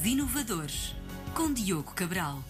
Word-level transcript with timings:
Os 0.00 0.06
Inovadores, 0.06 0.96
com 1.34 1.52
Diogo 1.52 1.92
Cabral. 1.92 2.42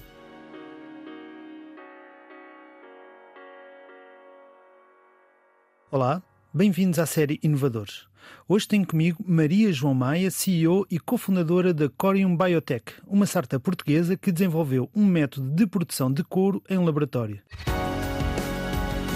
Olá, 5.90 6.22
bem-vindos 6.54 7.00
à 7.00 7.06
série 7.06 7.40
Inovadores. 7.42 8.06
Hoje 8.46 8.68
tenho 8.68 8.86
comigo 8.86 9.24
Maria 9.26 9.72
João 9.72 9.94
Maia, 9.94 10.30
CEO 10.30 10.86
e 10.88 11.00
cofundadora 11.00 11.74
da 11.74 11.88
Corium 11.88 12.36
Biotech, 12.36 12.92
uma 13.04 13.26
startup 13.26 13.62
portuguesa 13.64 14.16
que 14.16 14.30
desenvolveu 14.30 14.88
um 14.94 15.04
método 15.04 15.50
de 15.50 15.66
produção 15.66 16.12
de 16.12 16.22
couro 16.22 16.62
em 16.70 16.78
laboratório. 16.78 17.42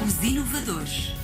Os 0.05 0.23
Inovadores. 0.24 1.23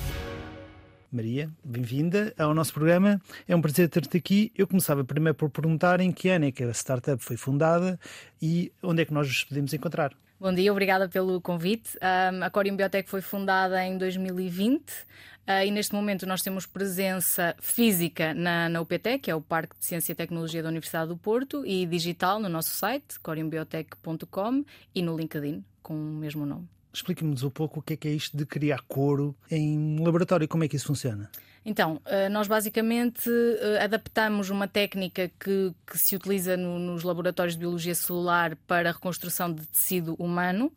Maria, 1.12 1.50
bem-vinda 1.64 2.32
ao 2.38 2.54
nosso 2.54 2.72
programa. 2.72 3.20
É 3.48 3.56
um 3.56 3.60
prazer 3.60 3.88
ter-te 3.88 4.16
aqui. 4.16 4.52
Eu 4.56 4.66
começava 4.66 5.04
primeiro 5.04 5.34
por 5.34 5.50
perguntar 5.50 6.00
em 6.00 6.12
que 6.12 6.28
ano 6.28 6.44
é 6.44 6.52
que 6.52 6.62
a 6.62 6.70
startup 6.70 7.22
foi 7.22 7.36
fundada 7.36 7.98
e 8.40 8.72
onde 8.80 9.02
é 9.02 9.04
que 9.04 9.12
nós 9.12 9.26
nos 9.26 9.42
podemos 9.42 9.74
encontrar. 9.74 10.12
Bom 10.38 10.54
dia, 10.54 10.70
obrigada 10.70 11.08
pelo 11.08 11.40
convite. 11.40 11.98
Um, 11.98 12.44
a 12.44 12.48
Corium 12.48 12.76
Biotech 12.76 13.10
foi 13.10 13.20
fundada 13.20 13.84
em 13.84 13.98
2020 13.98 14.78
uh, 14.80 15.66
e 15.66 15.70
neste 15.72 15.94
momento 15.94 16.24
nós 16.26 16.42
temos 16.42 16.64
presença 16.64 17.56
física 17.60 18.32
na, 18.32 18.68
na 18.68 18.80
UPT, 18.80 19.18
que 19.18 19.30
é 19.32 19.34
o 19.34 19.40
Parque 19.40 19.76
de 19.78 19.84
Ciência 19.84 20.12
e 20.12 20.14
Tecnologia 20.14 20.62
da 20.62 20.68
Universidade 20.68 21.08
do 21.08 21.16
Porto, 21.16 21.66
e 21.66 21.84
digital 21.86 22.38
no 22.38 22.48
nosso 22.48 22.70
site, 22.70 23.18
coriumbiotech.com 23.20 24.64
e 24.94 25.02
no 25.02 25.16
LinkedIn, 25.16 25.64
com 25.82 25.94
o 25.94 26.14
mesmo 26.14 26.46
nome. 26.46 26.68
Explique-nos 26.92 27.42
um 27.42 27.50
pouco 27.50 27.80
o 27.80 27.82
que 27.82 27.94
é, 27.94 27.96
que 27.96 28.08
é 28.08 28.12
isto 28.12 28.36
de 28.36 28.44
criar 28.44 28.82
couro 28.88 29.34
em 29.50 29.98
laboratório, 30.00 30.48
como 30.48 30.64
é 30.64 30.68
que 30.68 30.76
isso 30.76 30.86
funciona? 30.86 31.30
Então, 31.64 32.00
eh, 32.06 32.28
nós 32.30 32.48
basicamente 32.48 33.28
eh, 33.28 33.84
adaptamos 33.84 34.48
uma 34.48 34.66
técnica 34.66 35.30
que, 35.38 35.72
que 35.86 35.98
se 35.98 36.16
utiliza 36.16 36.56
no, 36.56 36.78
nos 36.78 37.02
laboratórios 37.02 37.54
de 37.54 37.60
biologia 37.60 37.94
celular 37.94 38.56
para 38.66 38.88
a 38.88 38.92
reconstrução 38.92 39.52
de 39.52 39.66
tecido 39.66 40.14
humano. 40.18 40.72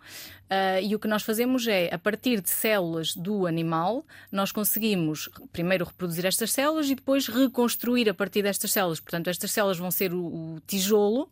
Uh, 0.54 0.84
e 0.84 0.94
o 0.94 1.00
que 1.00 1.08
nós 1.08 1.24
fazemos 1.24 1.66
é, 1.68 1.90
a 1.92 1.98
partir 1.98 2.40
de 2.40 2.50
células 2.50 3.16
do 3.16 3.48
animal, 3.48 4.06
nós 4.32 4.52
conseguimos 4.52 5.28
primeiro 5.52 5.84
reproduzir 5.84 6.28
estas 6.28 6.52
células 6.52 6.88
e 6.92 6.94
depois 6.94 7.28
reconstruir 7.28 8.08
a 8.08 8.14
partir 8.14 8.44
destas 8.44 8.72
células. 8.72 9.00
Portanto, 9.00 9.32
estas 9.32 9.50
células 9.50 9.80
vão 9.80 9.90
ser 9.90 10.14
o, 10.14 10.24
o 10.24 10.60
tijolo 10.68 11.28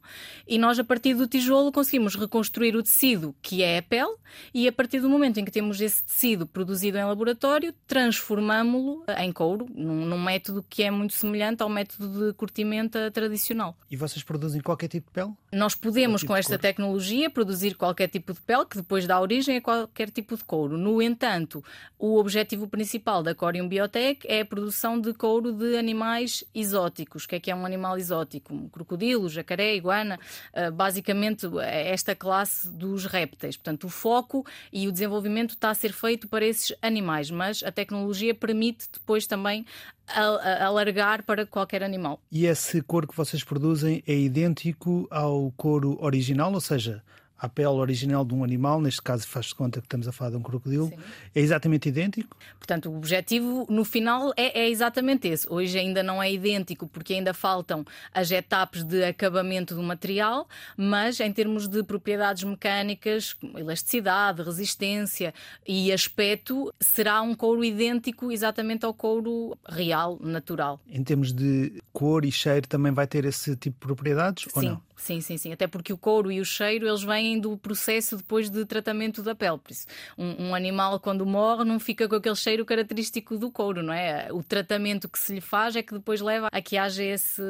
e 0.47 0.57
nós, 0.57 0.79
a 0.79 0.83
partir 0.83 1.13
do 1.13 1.27
tijolo, 1.27 1.71
conseguimos 1.71 2.15
reconstruir 2.15 2.75
o 2.75 2.81
tecido 2.81 3.35
que 3.43 3.61
é 3.61 3.77
a 3.77 3.83
pele 3.83 4.15
e 4.55 4.67
a 4.67 4.71
partir 4.71 4.99
do 4.99 5.09
momento 5.09 5.39
em 5.39 5.45
que 5.45 5.51
temos 5.51 5.79
esse 5.81 6.03
tecido 6.03 6.47
produzido 6.47 6.97
em 6.97 7.03
laboratório, 7.03 7.75
transformamos-lo 7.85 9.03
em 9.19 9.31
couro, 9.41 9.65
num, 9.73 10.05
num, 10.05 10.21
método 10.21 10.63
que 10.69 10.83
é 10.83 10.91
muito 10.91 11.13
semelhante 11.13 11.63
ao 11.63 11.69
método 11.69 12.27
de 12.27 12.33
curtimenta 12.33 13.09
tradicional. 13.09 13.75
E 13.89 13.97
vocês 13.97 14.23
produzem 14.23 14.61
qualquer 14.61 14.87
tipo 14.87 15.07
de 15.07 15.13
pele? 15.13 15.33
Nós 15.51 15.75
podemos, 15.75 16.21
tipo 16.21 16.31
com 16.31 16.37
esta 16.37 16.57
tecnologia, 16.57 17.29
produzir 17.29 17.75
qualquer 17.75 18.07
tipo 18.07 18.33
de 18.33 18.39
pele 18.41 18.65
que 18.65 18.77
depois 18.77 19.05
dá 19.05 19.19
origem 19.19 19.57
a 19.57 19.61
qualquer 19.61 20.09
tipo 20.09 20.37
de 20.37 20.43
couro. 20.43 20.77
No 20.77 21.01
entanto, 21.01 21.63
o 21.99 22.17
objetivo 22.17 22.67
principal 22.67 23.21
da 23.21 23.35
Corium 23.35 23.67
Biotech 23.67 24.25
é 24.25 24.41
a 24.41 24.45
produção 24.45 24.99
de 24.99 25.13
couro 25.13 25.51
de 25.51 25.77
animais 25.77 26.43
exóticos. 26.55 27.25
O 27.25 27.27
que 27.27 27.35
é 27.35 27.39
que 27.39 27.51
é 27.51 27.55
um 27.55 27.65
animal 27.65 27.97
exótico? 27.97 28.69
crocodilo, 28.69 29.29
jacaré, 29.29 29.75
iguana, 29.75 30.19
uh, 30.53 30.71
basicamente 30.71 31.47
é 31.61 31.89
esta 31.91 32.15
classe 32.15 32.69
dos 32.69 33.05
répteis. 33.05 33.57
Portanto, 33.57 33.85
o 33.85 33.89
foco 33.89 34.45
e 34.71 34.87
o 34.87 34.91
desenvolvimento 34.91 35.51
está 35.51 35.69
a 35.69 35.73
ser 35.73 35.93
feito 35.93 36.27
para 36.27 36.45
esses 36.45 36.75
animais, 36.81 37.29
mas 37.29 37.63
a 37.63 37.71
tecnologia 37.71 38.33
permite 38.33 38.87
depois 38.91 39.27
também 39.27 39.65
alargar 40.13 41.23
para 41.23 41.45
qualquer 41.45 41.83
animal. 41.83 42.19
E 42.31 42.45
esse 42.45 42.81
couro 42.81 43.07
que 43.07 43.15
vocês 43.15 43.43
produzem 43.43 44.03
é 44.07 44.13
idêntico 44.13 45.07
ao 45.09 45.51
couro 45.57 45.97
original, 46.01 46.53
ou 46.53 46.61
seja, 46.61 47.03
à 47.41 47.49
pele 47.49 47.69
original 47.69 48.23
de 48.23 48.35
um 48.35 48.43
animal, 48.43 48.79
neste 48.79 49.01
caso 49.01 49.27
faz-se 49.27 49.55
conta 49.55 49.81
que 49.81 49.87
estamos 49.87 50.07
a 50.07 50.11
falar 50.11 50.29
de 50.29 50.37
um 50.37 50.43
crocodilo, 50.43 50.89
Sim. 50.89 50.97
é 51.33 51.41
exatamente 51.41 51.89
idêntico? 51.89 52.37
Portanto, 52.59 52.91
o 52.91 52.95
objetivo 52.95 53.65
no 53.67 53.83
final 53.83 54.31
é, 54.37 54.61
é, 54.61 54.69
exatamente 54.69 55.27
esse. 55.27 55.51
Hoje 55.51 55.79
ainda 55.79 56.03
não 56.03 56.21
é 56.21 56.31
idêntico 56.31 56.87
porque 56.87 57.13
ainda 57.13 57.33
faltam 57.33 57.83
as 58.13 58.29
etapas 58.29 58.83
de 58.83 59.03
acabamento 59.03 59.73
do 59.73 59.81
material, 59.81 60.47
mas 60.77 61.19
em 61.19 61.33
termos 61.33 61.67
de 61.67 61.83
propriedades 61.83 62.43
mecânicas, 62.43 63.35
elasticidade, 63.55 64.43
resistência 64.43 65.33
e 65.67 65.91
aspecto, 65.91 66.71
será 66.79 67.23
um 67.23 67.33
couro 67.33 67.63
idêntico 67.63 68.31
exatamente 68.31 68.85
ao 68.85 68.93
couro 68.93 69.57
real, 69.67 70.19
natural. 70.21 70.79
Em 70.87 71.03
termos 71.03 71.33
de 71.33 71.81
cor 71.91 72.23
e 72.23 72.31
cheiro 72.31 72.67
também 72.67 72.91
vai 72.91 73.07
ter 73.07 73.25
esse 73.25 73.55
tipo 73.55 73.79
de 73.79 73.85
propriedades 73.87 74.43
Sim. 74.43 74.51
ou 74.53 74.63
não? 74.63 74.90
Sim, 75.01 75.19
sim, 75.19 75.35
sim. 75.35 75.51
Até 75.51 75.65
porque 75.65 75.91
o 75.91 75.97
couro 75.97 76.31
e 76.31 76.39
o 76.39 76.45
cheiro 76.45 76.87
eles 76.87 77.01
vêm 77.01 77.39
do 77.39 77.57
processo 77.57 78.17
depois 78.17 78.51
de 78.51 78.63
tratamento 78.65 79.23
da 79.23 79.33
pele. 79.33 79.57
Por 79.57 79.71
isso, 79.71 79.87
um, 80.15 80.49
um, 80.49 80.55
animal 80.55 80.99
quando 80.99 81.25
morre 81.25 81.65
não 81.65 81.79
fica 81.79 82.07
com 82.07 82.15
aquele 82.15 82.35
cheiro 82.35 82.63
característico 82.63 83.35
do 83.35 83.49
couro, 83.49 83.81
não 83.81 83.91
é? 83.91 84.31
O 84.31 84.43
tratamento 84.43 85.09
que 85.09 85.17
se 85.17 85.33
lhe 85.33 85.41
faz 85.41 85.75
é 85.75 85.81
que 85.81 85.91
depois 85.91 86.21
leva 86.21 86.49
a 86.51 86.61
que 86.61 86.77
haja 86.77 87.03
esse 87.03 87.41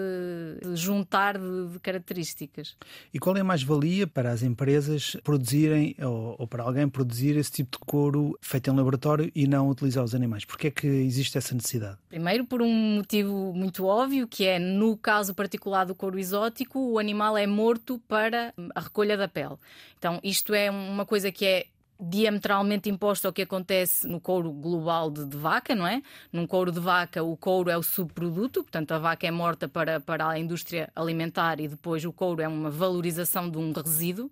juntar 0.73 1.37
de, 1.37 1.67
de 1.73 1.79
características. 1.79 2.77
E 3.13 3.19
qual 3.19 3.35
é 3.35 3.41
a 3.41 3.43
mais-valia 3.43 4.07
para 4.07 4.31
as 4.31 4.43
empresas 4.43 5.17
produzirem 5.21 5.93
ou, 5.99 6.37
ou, 6.39 6.47
para 6.47 6.63
alguém 6.63 6.87
produzir 6.87 7.35
esse 7.35 7.51
tipo 7.51 7.77
de 7.77 7.85
couro 7.85 8.39
feito 8.41 8.71
em 8.71 8.75
laboratório 8.77 9.29
e 9.35 9.45
não 9.45 9.69
utilizar 9.69 10.05
os 10.05 10.15
animais? 10.15 10.45
Porquê 10.45 10.67
é 10.67 10.71
que 10.71 10.87
existe 10.87 11.37
essa 11.37 11.53
necessidade? 11.53 11.97
Primeiro, 12.07 12.45
por 12.45 12.61
um 12.61 12.95
motivo 12.95 13.53
muito 13.53 13.83
óbvio, 13.83 14.25
que 14.25 14.45
é 14.45 14.57
no 14.57 14.95
caso 14.95 15.35
particular 15.35 15.83
do 15.85 15.93
couro 15.93 16.17
exótico, 16.17 16.79
o 16.79 16.97
animal 16.97 17.37
é 17.37 17.40
é 17.41 17.47
morto 17.47 17.99
para 18.07 18.53
a 18.73 18.79
recolha 18.79 19.17
da 19.17 19.27
pele. 19.27 19.55
Então, 19.97 20.19
isto 20.23 20.53
é 20.53 20.69
uma 20.69 21.05
coisa 21.05 21.31
que 21.31 21.45
é 21.45 21.65
diametralmente 22.01 22.89
imposto 22.89 23.27
ao 23.27 23.33
que 23.33 23.43
acontece 23.43 24.07
no 24.07 24.19
couro 24.19 24.51
global 24.51 25.11
de, 25.11 25.23
de, 25.23 25.37
vaca, 25.37 25.75
não 25.75 25.85
é? 25.85 26.01
Num 26.33 26.47
couro 26.47 26.71
de 26.71 26.79
vaca, 26.79 27.21
o 27.21 27.37
couro 27.37 27.69
é 27.69 27.77
o 27.77 27.83
subproduto, 27.83 28.63
portanto, 28.63 28.91
a 28.91 28.97
vaca 28.97 29.27
é 29.27 29.31
morta 29.31 29.69
para, 29.69 29.99
para 29.99 30.27
a 30.27 30.39
indústria 30.39 30.89
alimentar 30.95 31.59
e 31.59 31.67
depois 31.67 32.03
o 32.03 32.11
couro 32.11 32.41
é 32.41 32.47
uma 32.47 32.71
valorização 32.71 33.49
de 33.49 33.57
um 33.57 33.71
resíduo. 33.71 34.31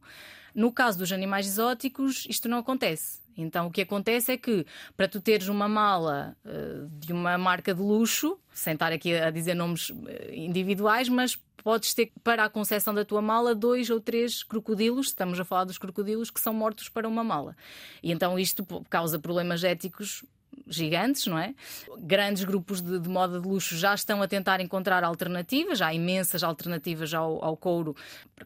No 0.55 0.71
caso 0.71 0.97
dos 0.97 1.11
animais 1.11 1.45
exóticos, 1.45 2.25
isto 2.27 2.49
não 2.49 2.57
acontece. 2.57 3.19
Então 3.37 3.67
o 3.67 3.71
que 3.71 3.81
acontece 3.81 4.33
é 4.33 4.37
que 4.37 4.65
para 4.97 5.07
tu 5.07 5.21
teres 5.21 5.47
uma 5.47 5.69
mala 5.69 6.35
uh, 6.43 6.89
de 6.99 7.13
uma 7.13 7.37
marca 7.37 7.73
de 7.73 7.81
luxo, 7.81 8.37
sem 8.59 8.73
estar 8.73 8.91
aqui 8.91 9.15
a 9.15 9.29
dizer 9.29 9.53
nomes 9.53 9.91
eh, 10.07 10.35
individuais, 10.35 11.07
mas 11.09 11.37
podes 11.63 11.93
ter 11.93 12.11
para 12.23 12.45
a 12.45 12.49
concessão 12.49 12.93
da 12.93 13.05
tua 13.05 13.21
mala 13.21 13.53
dois 13.53 13.89
ou 13.89 13.99
três 13.99 14.43
crocodilos, 14.43 15.07
estamos 15.07 15.39
a 15.39 15.45
falar 15.45 15.65
dos 15.65 15.77
crocodilos 15.77 16.29
que 16.29 16.39
são 16.39 16.53
mortos 16.53 16.89
para 16.89 17.07
uma 17.07 17.23
mala. 17.23 17.55
E 18.01 18.11
então 18.11 18.37
isto 18.37 18.65
causa 18.89 19.19
problemas 19.19 19.63
éticos 19.63 20.23
gigantes, 20.69 21.25
não 21.25 21.37
é? 21.37 21.53
Grandes 21.99 22.43
grupos 22.43 22.81
de, 22.81 22.99
de, 22.99 23.09
moda 23.09 23.39
de 23.39 23.47
luxo 23.47 23.75
já 23.77 23.93
estão 23.93 24.21
a 24.21 24.27
tentar 24.27 24.61
encontrar 24.61 25.03
alternativas, 25.03 25.81
há 25.81 25.93
imensas 25.93 26.43
alternativas 26.43 27.13
ao, 27.13 27.43
ao 27.43 27.57
couro. 27.57 27.95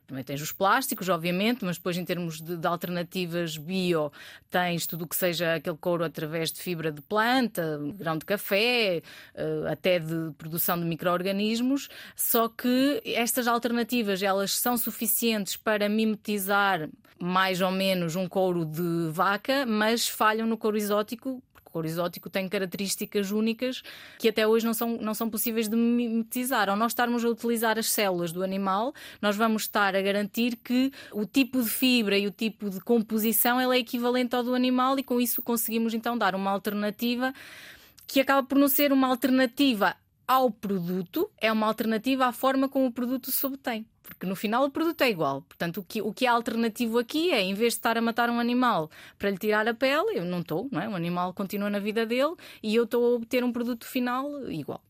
Também 0.07 0.23
tens 0.23 0.41
os 0.41 0.51
plásticos, 0.51 1.09
obviamente, 1.09 1.63
mas 1.63 1.77
depois, 1.77 1.97
em 1.97 2.05
termos 2.05 2.41
de, 2.41 2.57
de 2.57 2.67
alternativas 2.67 3.57
bio, 3.57 4.11
tens 4.49 4.87
tudo 4.87 5.03
o 5.03 5.07
que 5.07 5.15
seja 5.15 5.55
aquele 5.55 5.77
couro 5.77 6.03
através 6.03 6.51
de 6.51 6.61
fibra 6.61 6.91
de 6.91 7.01
planta, 7.01 7.79
grão 7.95 8.17
de 8.17 8.25
café, 8.25 9.01
eh, 9.35 9.63
até 9.69 9.99
de 9.99 10.31
produção 10.37 10.79
de 10.79 10.85
micro-organismos. 10.85 11.89
Só 12.15 12.47
que 12.47 13.01
estas 13.05 13.47
alternativas 13.47 14.23
elas 14.23 14.57
são 14.57 14.77
suficientes 14.77 15.55
para 15.55 15.87
mimetizar 15.89 16.89
mais 17.19 17.61
ou 17.61 17.71
menos 17.71 18.15
um 18.15 18.27
couro 18.27 18.65
de 18.65 19.09
vaca, 19.09 19.65
mas 19.65 20.07
falham 20.07 20.45
no 20.45 20.57
couro 20.57 20.77
exótico 20.77 21.41
couro 21.73 21.87
exótico 21.87 22.29
tem 22.29 22.47
características 22.47 23.31
únicas 23.31 23.81
que 24.19 24.29
até 24.29 24.47
hoje 24.47 24.65
não 24.65 24.73
são, 24.73 24.97
não 25.01 25.13
são 25.15 25.29
possíveis 25.29 25.67
de 25.67 25.75
mimetizar. 25.75 26.69
Ao 26.69 26.77
nós 26.77 26.91
estarmos 26.91 27.25
a 27.25 27.29
utilizar 27.29 27.79
as 27.79 27.89
células 27.89 28.31
do 28.31 28.43
animal, 28.43 28.93
nós 29.19 29.35
vamos 29.35 29.63
estar 29.63 29.95
a 29.95 30.01
garantir 30.01 30.55
que 30.55 30.91
o 31.11 31.25
tipo 31.25 31.61
de 31.61 31.69
fibra 31.69 32.17
e 32.17 32.27
o 32.27 32.31
tipo 32.31 32.69
de 32.69 32.79
composição 32.79 33.59
é 33.59 33.77
equivalente 33.77 34.35
ao 34.35 34.43
do 34.43 34.53
animal 34.53 34.99
e 34.99 35.03
com 35.03 35.19
isso 35.19 35.41
conseguimos 35.41 35.93
então 35.93 36.15
dar 36.15 36.35
uma 36.35 36.51
alternativa 36.51 37.33
que 38.05 38.19
acaba 38.19 38.47
por 38.47 38.57
não 38.57 38.67
ser 38.67 38.93
uma 38.93 39.07
alternativa 39.07 39.95
ao 40.27 40.51
produto, 40.51 41.29
é 41.41 41.51
uma 41.51 41.67
alternativa 41.67 42.27
à 42.27 42.31
forma 42.31 42.69
como 42.69 42.85
o 42.85 42.91
produto 42.91 43.31
se 43.31 43.45
obtém 43.45 43.85
porque 44.03 44.25
no 44.25 44.35
final 44.35 44.65
o 44.65 44.69
produto 44.69 45.01
é 45.01 45.09
igual. 45.09 45.41
Portanto, 45.41 45.77
o 45.79 45.83
que, 45.83 46.01
o 46.01 46.13
que 46.13 46.25
é 46.25 46.29
alternativo 46.29 46.99
aqui 46.99 47.31
é, 47.31 47.41
em 47.41 47.53
vez 47.53 47.73
de 47.73 47.79
estar 47.79 47.97
a 47.97 48.01
matar 48.01 48.29
um 48.29 48.39
animal 48.39 48.91
para 49.17 49.29
lhe 49.29 49.37
tirar 49.37 49.67
a 49.67 49.73
pele, 49.73 50.17
eu 50.17 50.25
não 50.25 50.41
estou, 50.41 50.67
não 50.71 50.81
é? 50.81 50.87
O 50.87 50.95
animal 50.95 51.33
continua 51.33 51.69
na 51.69 51.79
vida 51.79 52.05
dele 52.05 52.35
e 52.61 52.75
eu 52.75 52.83
estou 52.83 53.05
a 53.05 53.15
obter 53.15 53.43
um 53.43 53.51
produto 53.51 53.85
final 53.85 54.49
igual. 54.51 54.81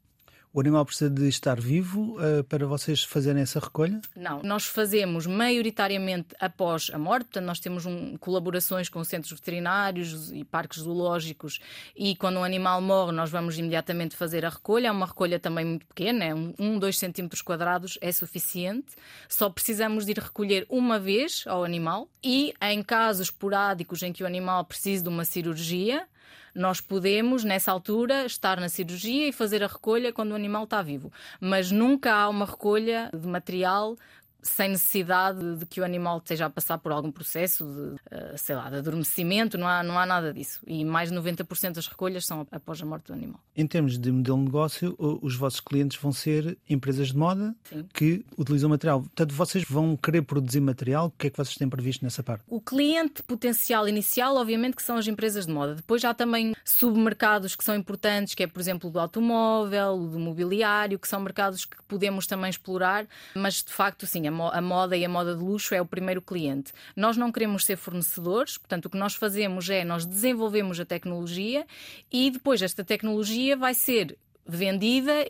O 0.56 0.60
animal 0.60 0.86
precisa 0.86 1.10
de 1.10 1.28
estar 1.28 1.60
vivo 1.60 2.16
uh, 2.20 2.44
para 2.44 2.68
vocês 2.68 3.02
fazerem 3.04 3.42
essa 3.42 3.60
recolha? 3.60 4.00
Não, 4.16 4.44
nós 4.44 4.68
fazemos 4.68 5.26
maioritariamente 5.26 6.36
após 6.40 6.92
a 6.94 6.98
morte, 7.00 7.24
portanto, 7.24 7.46
nós 7.46 7.60
temos 7.60 7.88
um, 7.88 8.16
colaborações 8.18 8.88
com 8.88 9.04
centros 9.04 9.34
veterinários 9.34 10.32
e 10.32 10.44
parques 10.44 10.82
zoológicos 10.82 11.60
e 11.96 12.16
quando 12.16 12.38
um 12.38 12.44
animal 12.44 12.80
morre, 12.82 13.12
nós 13.12 13.32
vamos 13.32 13.58
imediatamente 13.58 14.16
fazer 14.16 14.46
a 14.46 14.50
recolha. 14.50 14.90
É 14.90 14.92
uma 14.92 15.08
recolha 15.08 15.40
também 15.40 15.66
muito 15.66 15.88
pequena, 15.88 16.24
é 16.24 16.36
um, 16.36 16.54
um 16.60 16.78
dois 16.78 17.00
centímetros 17.00 17.42
quadrados 17.42 17.98
é 18.00 18.12
suficiente. 18.12 18.94
Só 19.28 19.50
precisamos 19.50 20.06
de 20.06 20.12
ir 20.12 20.20
recolher 20.20 20.68
uma 20.70 21.00
vez 21.00 21.46
ao 21.48 21.64
animal 21.64 22.08
e 22.24 22.54
em 22.62 22.84
casos 22.84 23.26
esporádicos 23.30 24.04
em 24.04 24.14
que 24.14 24.22
o 24.22 24.28
animal 24.28 24.64
precise 24.66 25.02
de 25.02 25.10
uma 25.10 25.26
cirurgia, 25.26 26.08
nós 26.54 26.80
podemos, 26.80 27.44
nessa 27.44 27.72
altura, 27.72 28.26
estar 28.26 28.60
na 28.60 28.70
cirurgia 28.70 29.28
e 29.28 29.34
fazer 29.34 29.64
a 29.64 29.68
recolha 29.68 30.14
quando 30.14 30.32
o 30.32 30.36
animal 30.36 30.66
está 30.66 30.82
vivo. 30.82 31.12
Mas 31.40 31.72
nunca 31.72 32.14
há 32.14 32.30
uma 32.30 32.46
recolha 32.46 33.10
de 33.14 33.28
material 33.28 33.98
sem 34.44 34.70
necessidade 34.70 35.58
de 35.58 35.66
que 35.66 35.82
o 35.82 35.84
animal 35.84 36.18
esteja 36.18 36.46
a 36.46 36.50
passar 36.50 36.78
por 36.78 36.92
algum 36.92 37.12
processo 37.12 37.66
de, 37.66 37.96
eh, 38.12 38.36
sei 38.38 38.56
lá, 38.56 38.70
de 38.70 38.78
adormecimento, 38.78 39.58
não 39.58 39.68
há, 39.68 39.82
não 39.82 39.98
há 39.98 40.06
nada 40.06 40.34
disso. 40.34 40.60
E 40.68 40.84
mais 40.86 41.10
de 41.10 41.16
90% 41.16 41.74
das 41.74 41.88
recolhas 41.88 42.26
são 42.26 42.46
após 42.52 42.82
a 42.82 42.86
morte 42.86 43.08
do 43.08 43.14
animal. 43.14 43.40
Em 43.56 43.66
termos 43.66 43.98
de 43.98 44.12
modelo 44.12 44.38
de 44.38 44.44
negócio, 44.46 44.96
os 45.22 45.36
vossos 45.36 45.60
clientes 45.60 45.98
vão 45.98 46.12
ser 46.12 46.58
empresas 46.70 47.10
de 47.10 47.18
moda 47.18 47.56
Sim. 47.64 47.86
que 47.94 48.26
utilizam 48.38 48.70
material. 48.70 49.02
Portanto, 49.02 49.34
vocês 49.34 49.64
vão 49.64 49.96
querer 49.96 50.22
produzir 50.24 50.60
material? 50.60 51.08
O 51.08 51.12
que 51.12 51.28
é 51.28 51.30
que 51.30 51.38
vocês 51.38 51.56
têm 51.56 51.70
previsto 51.70 52.04
nessa 52.04 52.22
parte? 52.22 52.44
O 52.48 52.60
cliente 52.60 53.24
potencial 53.24 53.88
inicial, 53.88 54.36
obviamente, 54.36 54.76
que 54.76 54.84
são 54.84 54.98
as 54.98 55.08
empresas 55.08 55.46
de 55.46 55.52
moda. 55.52 55.76
Depois 55.76 56.04
há 56.04 56.14
também 56.14 56.54
submercados 56.66 57.56
que 57.56 57.64
são 57.64 57.76
importantes, 57.76 58.36
que 58.36 58.44
é, 58.44 58.48
por 58.48 58.60
exemplo, 58.60 58.90
do 58.90 59.00
automóvel, 59.00 59.98
do 59.98 60.20
mobiliário, 60.20 61.00
que 61.00 61.08
são 61.08 61.20
mercados 61.20 61.66
que 61.66 61.78
podemos 61.88 62.28
também 62.28 62.50
explorar, 62.50 63.06
mas 63.36 63.64
de 63.64 63.72
facto, 63.72 64.06
sim, 64.06 64.28
a 64.42 64.62
moda 64.62 64.96
e 64.98 65.06
a 65.06 65.10
moda 65.10 65.36
de 65.36 65.44
luxo 65.44 65.76
é 65.76 65.82
o 65.82 65.86
primeiro 65.86 66.22
cliente. 66.22 66.72
Nós 66.96 67.18
não 67.18 67.32
queremos 67.32 67.66
ser 67.66 67.78
fornecedores, 67.78 68.58
portanto, 68.58 68.86
o 68.86 68.90
que 68.90 68.98
nós 68.98 69.16
fazemos 69.16 69.70
é 69.70 69.84
nós 69.84 70.06
desenvolvemos 70.06 70.80
a 70.80 70.86
tecnologia 70.86 71.66
e 72.12 72.30
depois 72.32 72.62
esta 72.62 72.84
tecnologia 72.84 73.56
vai 73.56 73.74
ser 73.74 74.18
vendida 74.46 75.26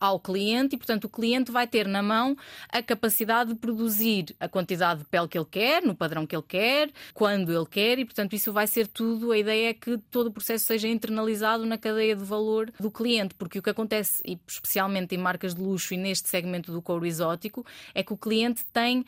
ao 0.00 0.20
cliente 0.20 0.76
e, 0.76 0.78
portanto, 0.78 1.04
o 1.04 1.08
cliente 1.08 1.50
vai 1.50 1.66
ter 1.66 1.86
na 1.86 2.02
mão 2.02 2.36
a 2.68 2.82
capacidade 2.82 3.52
de 3.52 3.58
produzir 3.58 4.34
a 4.38 4.48
quantidade 4.48 5.00
de 5.00 5.06
pele 5.06 5.28
que 5.28 5.36
ele 5.36 5.46
quer, 5.50 5.82
no 5.82 5.94
padrão 5.94 6.26
que 6.26 6.36
ele 6.36 6.44
quer, 6.46 6.90
quando 7.12 7.52
ele 7.52 7.66
quer, 7.66 7.98
e, 7.98 8.04
portanto, 8.04 8.34
isso 8.34 8.52
vai 8.52 8.66
ser 8.66 8.86
tudo. 8.86 9.32
A 9.32 9.38
ideia 9.38 9.70
é 9.70 9.74
que 9.74 9.98
todo 10.10 10.28
o 10.28 10.32
processo 10.32 10.66
seja 10.66 10.88
internalizado 10.88 11.66
na 11.66 11.76
cadeia 11.76 12.14
de 12.14 12.24
valor 12.24 12.70
do 12.78 12.90
cliente, 12.90 13.34
porque 13.34 13.58
o 13.58 13.62
que 13.62 13.70
acontece, 13.70 14.22
e 14.24 14.38
especialmente 14.46 15.14
em 15.14 15.18
marcas 15.18 15.54
de 15.54 15.60
luxo 15.60 15.94
e 15.94 15.96
neste 15.96 16.28
segmento 16.28 16.70
do 16.70 16.80
couro 16.80 17.04
exótico, 17.04 17.66
é 17.94 18.02
que 18.02 18.12
o 18.12 18.16
cliente 18.16 18.64
tem 18.72 19.04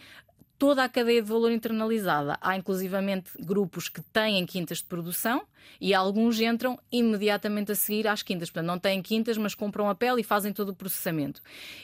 toda 0.61 0.85
a 0.85 0.89
cadeia 0.91 1.23
de 1.23 1.29
valor 1.29 1.51
internalizada. 1.51 2.37
Há 2.39 2.55
inclusivamente 2.55 3.31
grupos 3.39 3.89
que 3.89 4.03
têm 4.03 4.45
quintas 4.45 4.79
de 4.79 4.85
produção 4.85 5.43
e 5.81 5.95
alguns 5.95 6.41
entram 6.41 6.79
imediatamente 6.93 7.73
a 7.73 7.75
seguir 7.75 8.07
às 8.07 8.23
quintas. 8.23 8.51
Portanto, 8.51 8.67
não 8.67 8.79
têm 8.79 9.03
quintas, 9.03 9.39
mas 9.39 9.55
compram 9.55 9.89
a 9.89 9.95
pele 9.95 10.21
e 10.21 10.25
fazem 10.25 10.53
todo 10.53 10.71
o 10.71 10.75
processamento. 10.75 11.41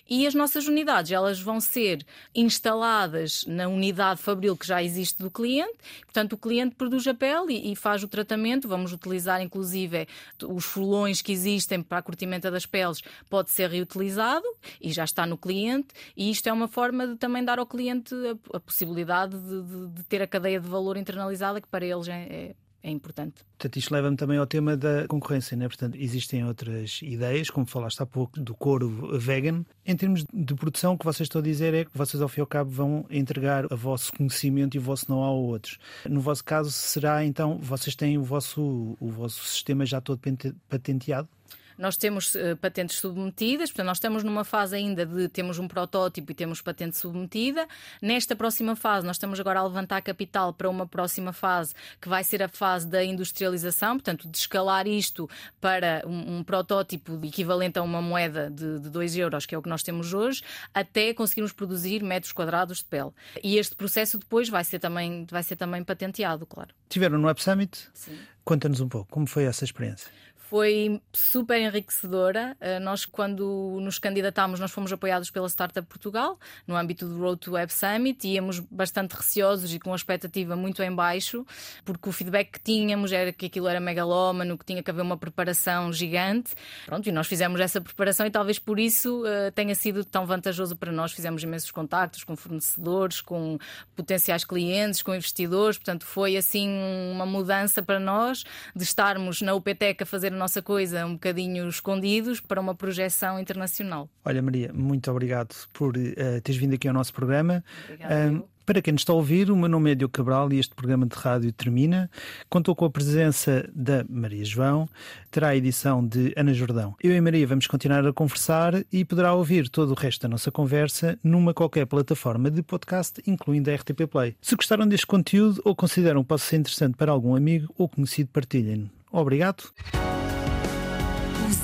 E 0.09 0.27
as 0.27 0.35
nossas 0.35 0.67
unidades, 0.67 1.13
elas 1.13 1.41
vão 1.41 1.61
ser 1.61 2.05
instaladas 2.35 3.45
na 3.47 3.69
unidade 3.69 4.21
fabril 4.21 4.57
que 4.57 4.67
já 4.67 4.83
existe 4.83 5.23
do 5.23 5.31
cliente. 5.31 5.77
Portanto, 6.05 6.35
o 6.35 6.39
cliente 6.39 6.75
produz 6.75 7.07
a 7.07 7.15
pele 7.15 7.55
e, 7.55 7.73
e 7.73 7.77
faz 7.77 8.03
o 8.03 8.09
tratamento. 8.09 8.69
Vamos 8.69 8.93
utilizar, 8.93 9.41
inclusive, 9.41 10.07
os 10.45 10.65
fulões 10.65 11.23
que 11.23 11.33
existem 11.33 11.83
para 11.83 11.99
a 11.99 12.03
curtimenta 12.03 12.51
das 12.51 12.67
peles, 12.67 13.03
pode 13.29 13.51
ser 13.51 13.71
reutilizado 13.71 14.47
e 14.81 14.93
já 14.93 15.05
está 15.05 15.27
no 15.27 15.37
cliente. 15.37 15.89
E 16.17 16.31
isto 16.31 16.49
é 16.49 16.53
uma 16.53 16.69
forma 16.69 17.07
de 17.07 17.17
também 17.17 17.45
dar 17.45 17.59
ao 17.59 17.67
cliente 17.67 18.15
a, 18.15 18.57
a 18.57 18.61
possibilidade 18.61 19.39
de, 19.39 19.63
de, 19.63 19.87
de, 19.89 20.03
ter 20.05 20.23
a 20.23 20.27
cadeia 20.27 20.61
de 20.61 20.69
valor 20.69 20.97
internalizada, 20.97 21.61
que 21.61 21.69
para 21.69 21.85
eles 21.85 22.09
é, 22.09 22.27
é 22.31 22.55
é 22.87 22.91
importante. 22.91 23.45
Portanto, 23.59 23.77
isto 23.77 23.93
leva-me 23.93 24.17
também 24.17 24.39
ao 24.39 24.47
tema 24.47 24.77
da 24.77 25.09
concorrência, 25.09 25.57
né? 25.57 25.67
Portanto, 25.67 25.97
existem 25.99 26.45
outras 26.45 27.01
ideias, 27.03 27.51
como 27.51 27.67
falaste 27.67 28.01
há 28.01 28.07
pouco, 28.07 28.39
do 28.41 28.55
couro 28.55 29.19
vegan. 29.19 29.65
Em 29.85 29.97
termos 29.97 30.25
de 30.33 30.55
produção, 30.55 30.95
o 30.95 30.99
que 30.99 31.05
vocês 31.05 31.27
estão 31.27 31.41
a 31.41 31.45
dizer 31.45 31.75
é 31.75 31.85
que 31.85 31.91
vocês, 31.93 32.23
ao 32.23 32.29
fim 32.29 32.41
e 32.41 32.43
ao 32.43 32.47
cabo, 32.47 32.71
vão 32.71 33.05
entregar 33.11 33.67
o 33.73 33.77
vosso 33.77 34.13
conhecimento 34.13 34.77
e 34.77 34.79
o 34.79 34.83
vosso 34.83 35.07
know-how 35.11 35.35
a 35.35 35.41
outros. 35.41 35.79
No 36.09 36.21
vosso 36.21 36.45
caso, 36.45 36.71
será 36.71 37.25
então, 37.25 37.59
vocês 37.59 37.97
têm 37.97 38.19
o 38.19 38.23
vosso, 38.23 38.97
o 39.01 39.11
vosso 39.11 39.45
sistema 39.45 39.85
já 39.85 40.01
todo 40.01 40.21
patenteado? 40.69 41.29
Nós 41.79 41.97
temos 41.97 42.35
uh, 42.35 42.57
patentes 42.61 42.99
submetidas, 42.99 43.71
portanto, 43.71 43.87
nós 43.87 43.97
estamos 43.99 44.25
numa 44.25 44.45
fase 44.45 44.77
ainda 44.77 45.05
de 45.05 45.29
temos 45.29 45.59
um 45.59 45.69
protótipo 45.69 46.33
e 46.33 46.35
temos 46.35 46.61
patente 46.61 46.97
submetida. 46.99 47.67
Nesta 48.01 48.35
próxima 48.35 48.75
fase, 48.75 49.07
nós 49.07 49.17
estamos 49.17 49.39
agora 49.39 49.61
a 49.61 49.65
levantar 49.65 50.01
capital 50.03 50.53
para 50.53 50.69
uma 50.69 50.87
próxima 50.87 51.33
fase, 51.33 51.75
que 52.01 52.09
vai 52.09 52.25
ser 52.25 52.43
a 52.43 52.49
fase 52.49 52.87
da 52.87 53.05
industrialização, 53.05 53.97
portanto, 53.97 54.29
de 54.29 54.37
escalar 54.37 54.87
isto 54.87 55.29
para 55.61 56.03
um, 56.07 56.39
um 56.39 56.45
protótipo 56.45 57.19
equivalente 57.25 57.79
a 57.79 57.83
uma 57.83 58.01
moeda 58.01 58.51
de, 58.51 58.79
2 58.79 59.17
euros, 59.17 59.47
que 59.47 59.55
é 59.55 59.59
o 59.59 59.63
que 59.63 59.69
nós 59.69 59.83
temos 59.83 60.15
hoje, 60.15 60.43
até 60.73 61.13
conseguirmos 61.13 61.53
produzir 61.53 62.03
metros 62.03 62.33
quadrados 62.33 62.79
de 62.79 62.85
pele. 62.85 63.11
E 63.43 63.59
este 63.59 63.75
processo 63.77 64.19
depois 64.19 64.49
vai 64.49 64.65
ser 64.65 64.79
também, 64.79 65.27
vai 65.31 65.43
ser 65.43 65.57
também 65.57 65.85
patenteado, 65.85 66.47
claro. 66.47 66.71
Tiveram 66.89 67.19
no 67.19 67.27
Web 67.27 67.43
Summit? 67.43 67.89
Sim. 67.93 68.19
Conta-nos 68.45 68.81
um 68.81 68.89
pouco, 68.89 69.11
como 69.11 69.27
foi 69.27 69.45
essa 69.45 69.65
experiência? 69.65 70.09
Foi 70.49 71.01
super 71.13 71.61
enriquecedora. 71.61 72.57
Eh, 72.61 72.79
nós, 72.79 73.05
quando 73.05 73.79
nos 73.81 73.99
candidatámos, 73.99 74.61
nós 74.61 74.71
fomos 74.71 74.93
apoiados 74.93 75.29
pela 75.31 75.49
Startup 75.49 75.87
Portugal, 75.89 76.39
no 76.67 76.77
âmbito 76.77 77.07
do 77.07 77.19
Road 77.19 77.41
to 77.41 77.53
Web 77.53 77.73
Summit, 77.73 78.27
íamos 78.27 78.61
bastante 78.61 79.13
receosos 79.15 79.75
e 79.75 79.81
com 79.81 79.93
a 79.93 79.97
expectativa 79.97 80.55
muito 80.55 80.83
em 80.83 80.95
baixo, 80.95 81.45
porque 81.85 82.09
o 82.09 82.13
feedback 82.13 82.53
que 82.53 82.61
tínhamos 82.61 83.11
era 83.11 83.33
que 83.33 83.47
aquilo 83.47 83.67
era 83.67 83.81
megalómano, 83.81 84.57
que 84.57 84.65
tinha 84.65 84.83
que 84.83 84.91
haver 84.91 85.03
uma 85.03 85.17
preparação 85.17 85.93
gigante. 85.93 86.55
Pronto, 86.85 87.09
e 87.09 87.13
nós 87.13 87.27
fizemos 87.27 87.61
essa 87.61 87.81
preparação 87.81 88.25
e 88.25 88.31
talvez 88.31 88.59
por 88.59 88.79
isso 88.79 89.23
uh, 89.23 89.51
tenha 89.53 89.75
sido 89.75 90.05
tão 90.05 90.27
vantajoso 90.27 90.77
para 90.77 90.93
nós. 90.93 91.13
Fizemos 91.13 91.43
imensos 91.43 91.73
contactos 91.73 92.23
com 92.23 92.37
fornecedores, 92.37 93.21
com 93.21 93.59
potenciais 93.97 94.45
clientes, 94.45 95.03
com 95.03 95.13
investidores, 95.13 95.77
portanto 95.77 96.07
foi 96.07 96.37
assim 96.37 96.69
uma 97.13 97.27
mudança 97.27 97.83
para 97.83 97.99
nós 97.99 98.45
de 98.75 98.85
estarmos 98.85 99.41
na 99.41 99.53
UPTEC 99.53 100.05
a 100.05 100.07
fazer 100.07 100.36
nossa 100.37 100.63
coisa 100.63 101.05
um 101.07 101.15
bocadinho 101.15 101.69
escondidos 101.69 102.41
para 102.41 102.61
uma 102.61 102.75
projeção 102.75 103.41
internacional. 103.41 104.09
Olha, 104.25 104.43
Maria, 104.43 104.73
muito 104.73 105.11
obrigado 105.11 105.55
por 105.73 105.97
uh, 105.97 106.41
teres 106.43 106.61
vindo 106.61 106.75
aqui 106.75 106.87
ao 106.87 106.95
nosso 106.95 107.13
programa. 107.13 107.65
Obrigada. 107.85 108.33
Uh, 108.33 108.57
para 108.67 108.83
quem 108.83 108.93
nos 108.93 109.03
está 109.03 109.13
a 109.13 109.17
ouvir, 109.17 109.49
o 109.49 109.57
meu 109.57 109.69
nome 109.69 109.93
é 109.93 109.95
Diogo 109.95 110.13
Cabral 110.13 110.53
e 110.53 110.59
este 110.59 110.75
programa 110.75 111.07
de 111.07 111.15
rádio 111.15 111.53
termina. 111.53 112.11
Contou 112.51 112.75
com 112.75 112.85
a 112.85 112.91
presença 112.91 113.65
da 113.73 114.05
Maria 114.09 114.45
João, 114.45 114.89
terá 115.31 115.51
a 115.51 115.57
edição 115.57 116.05
de 116.05 116.33
Ana 116.37 116.53
Jordão. 116.53 116.97
Eu 117.01 117.15
e 117.15 117.21
Maria 117.21 117.47
vamos 117.47 117.69
continuar 117.69 118.05
a 118.05 118.13
conversar 118.13 118.75
e 118.93 119.05
poderá 119.05 119.33
ouvir 119.35 119.69
todo 119.69 119.93
o 119.93 119.95
resto 119.95 120.23
da 120.23 120.29
nossa 120.29 120.51
conversa 120.51 121.17
numa 121.23 121.55
qualquer 121.55 121.87
plataforma 121.87 122.51
de 122.51 122.61
podcast, 122.61 123.23
incluindo 123.25 123.71
a 123.71 123.75
RTP 123.77 124.05
Play. 124.11 124.37
Se 124.43 124.57
gostaram 124.57 124.89
deste 124.89 125.07
conteúdo 125.07 125.63
ou 125.65 125.77
consideram 125.77 126.23
que 126.23 126.29
possa 126.29 126.47
ser 126.47 126.57
interessante 126.57 126.97
para 126.97 127.13
algum 127.13 127.37
amigo 127.37 127.73
ou 127.79 127.89
conhecido, 127.89 128.31
partilhem-no. 128.33 128.91
Obrigado. 129.13 129.63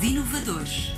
Inovadores. 0.03 0.91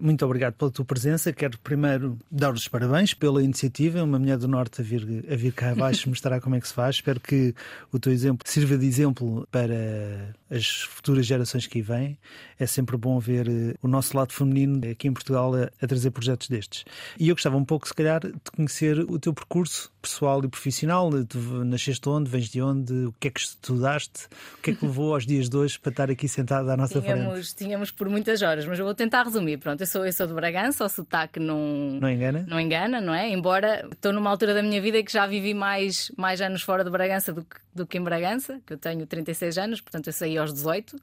Muito 0.00 0.24
obrigado 0.24 0.54
pela 0.54 0.70
tua 0.70 0.84
presença. 0.84 1.30
Quero 1.30 1.58
primeiro 1.58 2.16
dar-vos 2.30 2.62
os 2.62 2.68
parabéns 2.68 3.12
pela 3.12 3.42
iniciativa. 3.42 4.02
Uma 4.02 4.18
mulher 4.18 4.38
do 4.38 4.48
Norte 4.48 4.80
a 4.80 4.84
vir, 4.84 5.26
a 5.30 5.36
vir 5.36 5.52
cá 5.52 5.72
abaixo 5.72 6.08
mostrar 6.10 6.40
como 6.40 6.54
é 6.54 6.60
que 6.60 6.66
se 6.66 6.72
faz. 6.72 6.96
Espero 6.96 7.20
que 7.20 7.54
o 7.92 7.98
teu 7.98 8.10
exemplo 8.10 8.48
sirva 8.48 8.78
de 8.78 8.86
exemplo 8.86 9.46
para 9.50 10.34
as 10.50 10.82
futuras 10.84 11.26
gerações 11.26 11.66
que 11.66 11.82
vêm. 11.82 12.16
É 12.58 12.66
sempre 12.66 12.96
bom 12.96 13.18
ver 13.18 13.48
eh, 13.48 13.74
o 13.82 13.88
nosso 13.88 14.16
lado 14.16 14.32
feminino 14.32 14.80
aqui 14.90 15.08
em 15.08 15.12
Portugal 15.12 15.54
a, 15.54 15.70
a 15.80 15.86
trazer 15.86 16.10
projetos 16.10 16.48
destes. 16.48 16.84
E 17.18 17.28
eu 17.28 17.34
gostava 17.34 17.56
um 17.56 17.64
pouco, 17.64 17.86
se 17.86 17.94
calhar, 17.94 18.20
de 18.20 18.50
conhecer 18.54 18.98
o 19.00 19.18
teu 19.18 19.32
percurso 19.32 19.90
pessoal 20.00 20.42
e 20.44 20.48
profissional. 20.48 21.10
Tu 21.24 21.38
nasceste 21.64 22.08
onde? 22.08 22.30
Vens 22.30 22.48
de 22.48 22.62
onde? 22.62 22.92
O 23.06 23.14
que 23.20 23.28
é 23.28 23.30
que 23.30 23.40
estudaste? 23.40 24.26
O 24.58 24.62
que 24.62 24.70
é 24.70 24.74
que 24.74 24.84
levou 24.84 25.14
aos 25.14 25.26
dias 25.26 25.48
de 25.48 25.56
hoje 25.56 25.78
para 25.78 25.90
estar 25.90 26.10
aqui 26.10 26.28
sentado 26.28 26.70
à 26.70 26.76
nossa 26.76 27.00
tínhamos, 27.00 27.32
frente? 27.32 27.54
Tínhamos 27.56 27.90
por 27.90 28.08
muitas 28.08 28.42
horas, 28.42 28.66
mas 28.66 28.78
eu 28.78 28.84
vou 28.84 28.94
tentar 28.94 29.24
resumir. 29.24 29.58
Pronto, 29.58 29.80
eu 29.80 29.86
sou, 29.86 30.06
eu 30.06 30.12
sou 30.12 30.26
de 30.26 30.34
Bragança, 30.34 30.84
o 30.84 30.88
sotaque 30.88 31.38
não, 31.38 31.98
não 32.00 32.10
engana. 32.10 32.44
Não 32.48 32.60
engana, 32.60 33.00
não 33.00 33.14
é? 33.14 33.28
Embora 33.30 33.86
estou 33.90 34.12
numa 34.12 34.30
altura 34.30 34.54
da 34.54 34.62
minha 34.62 34.80
vida 34.80 35.02
que 35.02 35.12
já 35.12 35.26
vivi 35.26 35.54
mais, 35.54 36.10
mais 36.16 36.40
anos 36.40 36.62
fora 36.62 36.84
de 36.84 36.90
Bragança 36.90 37.32
do 37.32 37.44
que, 37.44 37.56
do 37.74 37.86
que 37.86 37.98
em 37.98 38.02
Bragança, 38.02 38.60
que 38.66 38.72
eu 38.72 38.78
tenho 38.78 39.06
36 39.06 39.58
anos, 39.58 39.80
portanto 39.80 40.06
eu 40.06 40.12
saí 40.12 40.38
aos 40.38 40.52
18 40.52 40.96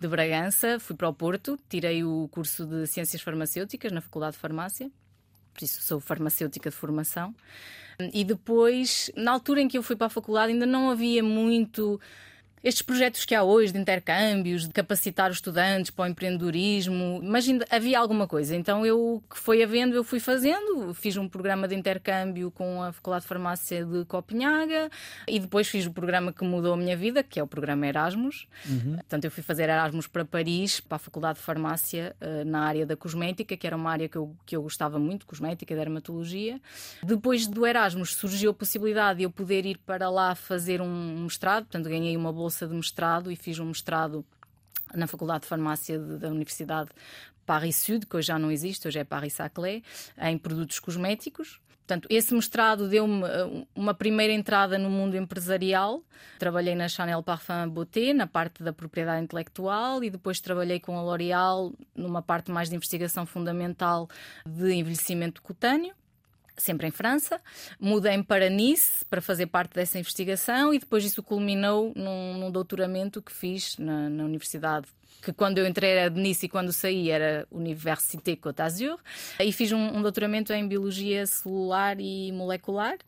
de 0.00 0.08
Bragança, 0.08 0.78
fui 0.78 0.96
para 0.98 1.08
o 1.08 1.14
Porto, 1.14 1.58
tirei 1.68 2.02
o 2.02 2.28
curso 2.30 2.66
de 2.66 2.86
Ciências 2.88 3.22
Farmacêuticas 3.22 3.92
na 3.92 4.00
Faculdade 4.00 4.32
de 4.32 4.40
Farmácia, 4.40 4.90
por 5.54 5.64
isso 5.64 5.80
sou 5.82 6.00
farmacêutica 6.00 6.70
de 6.70 6.76
formação. 6.76 7.34
E 8.12 8.24
depois, 8.24 9.10
na 9.16 9.32
altura 9.32 9.60
em 9.60 9.68
que 9.68 9.78
eu 9.78 9.82
fui 9.82 9.96
para 9.96 10.06
a 10.06 10.10
faculdade, 10.10 10.52
ainda 10.52 10.66
não 10.66 10.90
havia 10.90 11.22
muito 11.22 12.00
estes 12.62 12.82
projetos 12.82 13.24
que 13.24 13.34
há 13.34 13.42
hoje 13.42 13.72
de 13.72 13.78
intercâmbios, 13.78 14.66
de 14.66 14.72
capacitar 14.72 15.30
os 15.30 15.36
estudantes 15.36 15.90
para 15.90 16.04
o 16.04 16.06
empreendedorismo, 16.06 17.20
mas 17.22 17.48
ainda 17.48 17.66
havia 17.70 17.98
alguma 17.98 18.26
coisa. 18.26 18.56
Então 18.56 18.84
eu 18.84 19.22
que 19.30 19.38
foi 19.38 19.62
havendo, 19.62 19.94
eu 19.94 20.04
fui 20.04 20.20
fazendo, 20.20 20.92
fiz 20.94 21.16
um 21.16 21.28
programa 21.28 21.68
de 21.68 21.74
intercâmbio 21.74 22.50
com 22.50 22.82
a 22.82 22.92
Faculdade 22.92 23.22
de 23.22 23.28
Farmácia 23.28 23.84
de 23.84 24.04
Copenhaga 24.04 24.90
e 25.26 25.38
depois 25.38 25.68
fiz 25.68 25.86
o 25.86 25.92
programa 25.92 26.32
que 26.32 26.44
mudou 26.44 26.74
a 26.74 26.76
minha 26.76 26.96
vida, 26.96 27.22
que 27.22 27.38
é 27.38 27.42
o 27.42 27.46
programa 27.46 27.86
Erasmus. 27.86 28.46
Uhum. 28.68 28.94
Portanto, 28.96 29.24
eu 29.24 29.30
fui 29.30 29.42
fazer 29.42 29.68
Erasmus 29.68 30.06
para 30.06 30.24
Paris, 30.24 30.80
para 30.80 30.96
a 30.96 30.98
Faculdade 30.98 31.38
de 31.38 31.44
Farmácia, 31.44 32.14
eh, 32.20 32.44
na 32.44 32.60
área 32.60 32.86
da 32.86 32.96
cosmética, 32.96 33.56
que 33.56 33.66
era 33.66 33.76
uma 33.76 33.90
área 33.90 34.08
que 34.08 34.16
eu, 34.16 34.34
que 34.44 34.56
eu 34.56 34.62
gostava 34.62 34.98
muito, 34.98 35.26
cosmética, 35.26 35.74
dermatologia. 35.74 36.60
Depois 37.02 37.46
do 37.46 37.66
Erasmus 37.66 38.14
surgiu 38.14 38.50
a 38.50 38.54
possibilidade 38.54 39.18
de 39.18 39.24
eu 39.24 39.30
poder 39.30 39.64
ir 39.66 39.78
para 39.78 40.10
lá 40.10 40.34
fazer 40.34 40.80
um 40.80 41.22
mestrado, 41.22 41.64
portanto 41.64 41.88
ganhei 41.88 42.16
uma 42.16 42.32
bolsa 42.32 42.47
bolsa 42.48 42.66
de 42.66 42.74
mestrado 42.74 43.30
e 43.30 43.36
fiz 43.36 43.58
um 43.58 43.66
mestrado 43.66 44.24
na 44.94 45.06
Faculdade 45.06 45.42
de 45.42 45.48
Farmácia 45.48 45.98
da 45.98 46.28
Universidade 46.28 46.88
Paris 47.44 47.76
Sud, 47.76 48.06
que 48.06 48.16
hoje 48.16 48.28
já 48.28 48.38
não 48.38 48.50
existe, 48.50 48.88
hoje 48.88 48.98
é 48.98 49.04
Paris 49.04 49.34
Saclay, 49.34 49.82
em 50.18 50.38
produtos 50.38 50.78
cosméticos. 50.78 51.60
Portanto, 51.80 52.06
esse 52.10 52.34
mestrado 52.34 52.88
deu-me 52.88 53.22
uh, 53.22 53.66
uma 53.74 53.94
primeira 53.94 54.32
entrada 54.32 54.78
no 54.78 54.90
mundo 54.90 55.16
empresarial. 55.16 56.02
Trabalhei 56.38 56.74
na 56.74 56.88
Chanel 56.88 57.22
Parfum 57.22 57.68
Beauté, 57.68 58.14
na 58.14 58.26
parte 58.26 58.62
da 58.62 58.72
propriedade 58.72 59.22
intelectual, 59.22 60.02
e 60.02 60.10
depois 60.10 60.40
trabalhei 60.40 60.80
com 60.80 60.98
a 60.98 61.02
L'Oréal 61.02 61.72
numa 61.94 62.22
parte 62.22 62.50
mais 62.50 62.70
de 62.70 62.76
investigação 62.76 63.26
fundamental 63.26 64.08
de 64.46 64.72
envelhecimento 64.72 65.42
cutâneo 65.42 65.94
sempre 66.58 66.86
em 66.86 66.90
França. 66.90 67.40
Mudei-me 67.80 68.24
para 68.24 68.50
Nice 68.50 69.04
para 69.04 69.20
fazer 69.20 69.46
parte 69.46 69.74
dessa 69.74 69.98
investigação 69.98 70.74
e 70.74 70.78
depois 70.78 71.04
isso 71.04 71.22
culminou 71.22 71.92
num, 71.94 72.38
num 72.38 72.50
doutoramento 72.50 73.22
que 73.22 73.32
fiz 73.32 73.76
na, 73.78 74.08
na, 74.10 74.24
Universidade. 74.24 74.86
Que 75.22 75.32
quando 75.32 75.58
eu 75.58 75.66
entrei 75.66 75.90
era 75.90 76.10
de 76.10 76.20
Nice 76.20 76.46
e 76.46 76.48
quando 76.48 76.72
saí 76.72 77.10
era 77.10 77.46
Université 77.50 78.36
Côte 78.36 78.58
d'Azur. 78.58 78.98
E 79.40 79.52
fiz 79.52 79.72
um, 79.72 79.96
um 79.96 80.02
doutoramento 80.02 80.52
em 80.52 80.66
Biologia 80.66 81.26
Celular 81.26 81.98
e 81.98 82.30
Molecular 82.32 82.98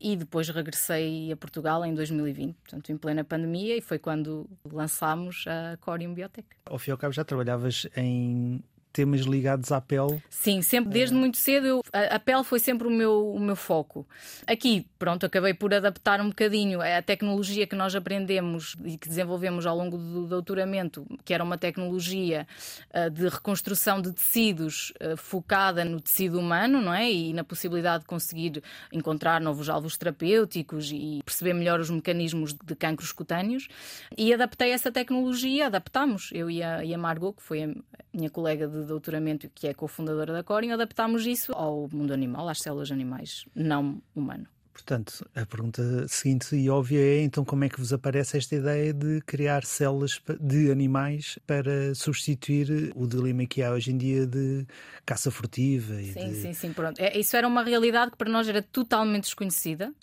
e 0.00 0.16
depois 0.16 0.48
regressei 0.48 1.32
a 1.32 1.36
Portugal 1.36 1.84
em 1.84 1.94
2020, 1.94 2.54
portanto, 2.56 2.92
em 2.92 2.96
plena 2.96 3.24
pandemia, 3.24 3.76
e 3.76 3.80
foi 3.80 3.98
quando 3.98 4.48
lançámos 4.70 5.44
a 5.46 5.76
Corium 5.78 6.12
Biotech. 6.12 6.46
Ao 6.66 6.78
fim 6.78 6.90
e 6.90 6.92
ao 6.92 6.98
cabo, 6.98 7.12
já 7.12 7.24
trabalhavas 7.24 7.86
em 7.96 8.62
temas 8.96 9.20
ligados 9.20 9.70
à 9.70 9.78
pele. 9.78 10.22
Sim, 10.30 10.62
sempre 10.62 10.90
desde 10.90 11.14
é. 11.14 11.18
muito 11.18 11.36
cedo 11.36 11.66
eu, 11.66 11.82
a, 11.92 12.16
a, 12.16 12.18
pele 12.18 12.42
foi 12.42 12.58
sempre 12.58 12.88
o 12.88 12.90
meu, 12.90 13.30
o 13.30 13.38
meu 13.38 13.54
foco. 13.54 14.06
Aqui, 14.46 14.86
pronto, 14.98 15.26
acabei 15.26 15.52
por 15.52 15.74
adaptar 15.74 16.18
um 16.18 16.28
bocadinho 16.28 16.80
a 16.80 17.02
tecnologia 17.02 17.66
que 17.66 17.76
nós 17.76 17.94
aprendemos 17.94 18.74
e 18.82 18.96
que 18.96 19.06
desenvolvemos 19.06 19.66
ao 19.66 19.76
longo 19.76 19.98
do 19.98 20.26
doutoramento, 20.26 21.06
que 21.26 21.34
era 21.34 21.44
uma 21.44 21.58
tecnologia 21.58 22.46
uh, 22.94 23.10
de 23.10 23.28
reconstrução 23.28 24.00
de 24.00 24.12
tecidos 24.12 24.94
uh, 25.02 25.14
focada 25.14 25.84
no 25.84 26.00
tecido 26.00 26.40
humano, 26.40 26.80
não 26.80 26.94
é? 26.94 27.12
E 27.12 27.34
na 27.34 27.44
possibilidade 27.44 28.04
de 28.04 28.06
conseguir 28.06 28.62
encontrar 28.90 29.42
novos 29.42 29.68
alvos 29.68 29.98
terapêuticos 29.98 30.90
e 30.90 31.20
perceber 31.22 31.52
melhor 31.52 31.80
os 31.80 31.90
mecanismos 31.90 32.54
de 32.54 32.74
cancros 32.74 33.12
cutâneos. 33.12 33.68
E 34.16 34.32
adaptei 34.32 34.70
essa 34.70 34.90
tecnologia, 34.90 35.66
adaptámos, 35.66 36.30
eu 36.32 36.50
e 36.50 36.62
a, 36.62 36.82
e 36.82 36.94
a 36.94 36.98
Margot, 36.98 37.34
que 37.34 37.42
foi 37.42 37.64
a 37.64 37.74
minha 38.14 38.30
colega 38.30 38.66
de 38.66 38.85
doutoramento, 38.86 39.50
que 39.54 39.66
é 39.68 39.74
cofundadora 39.74 40.32
da 40.32 40.42
Corin, 40.42 40.70
adaptámos 40.70 41.26
isso 41.26 41.52
ao 41.52 41.88
mundo 41.92 42.12
animal, 42.12 42.48
às 42.48 42.60
células 42.60 42.90
animais, 42.90 43.44
não 43.54 44.00
humano. 44.14 44.46
Portanto, 44.76 45.26
a 45.34 45.46
pergunta 45.46 46.06
seguinte 46.06 46.54
e 46.54 46.68
óbvia 46.68 47.00
é 47.00 47.22
então 47.22 47.42
como 47.46 47.64
é 47.64 47.68
que 47.68 47.78
vos 47.78 47.94
aparece 47.94 48.36
esta 48.36 48.56
ideia 48.56 48.92
de 48.92 49.22
criar 49.22 49.64
células 49.64 50.20
de 50.38 50.70
animais 50.70 51.38
para 51.46 51.94
substituir 51.94 52.92
o 52.94 53.06
dilema 53.06 53.46
que 53.46 53.62
há 53.62 53.70
hoje 53.70 53.90
em 53.90 53.96
dia 53.96 54.26
de 54.26 54.66
caça 55.06 55.30
furtiva? 55.30 55.94
Sim, 55.94 56.28
de... 56.28 56.34
sim, 56.34 56.52
sim, 56.52 56.72
pronto. 56.74 57.00
É, 57.00 57.18
isso 57.18 57.34
era 57.38 57.48
uma 57.48 57.62
realidade 57.62 58.10
que 58.10 58.18
para 58.18 58.30
nós 58.30 58.46
era 58.46 58.60
totalmente 58.60 59.24
desconhecida. 59.24 59.94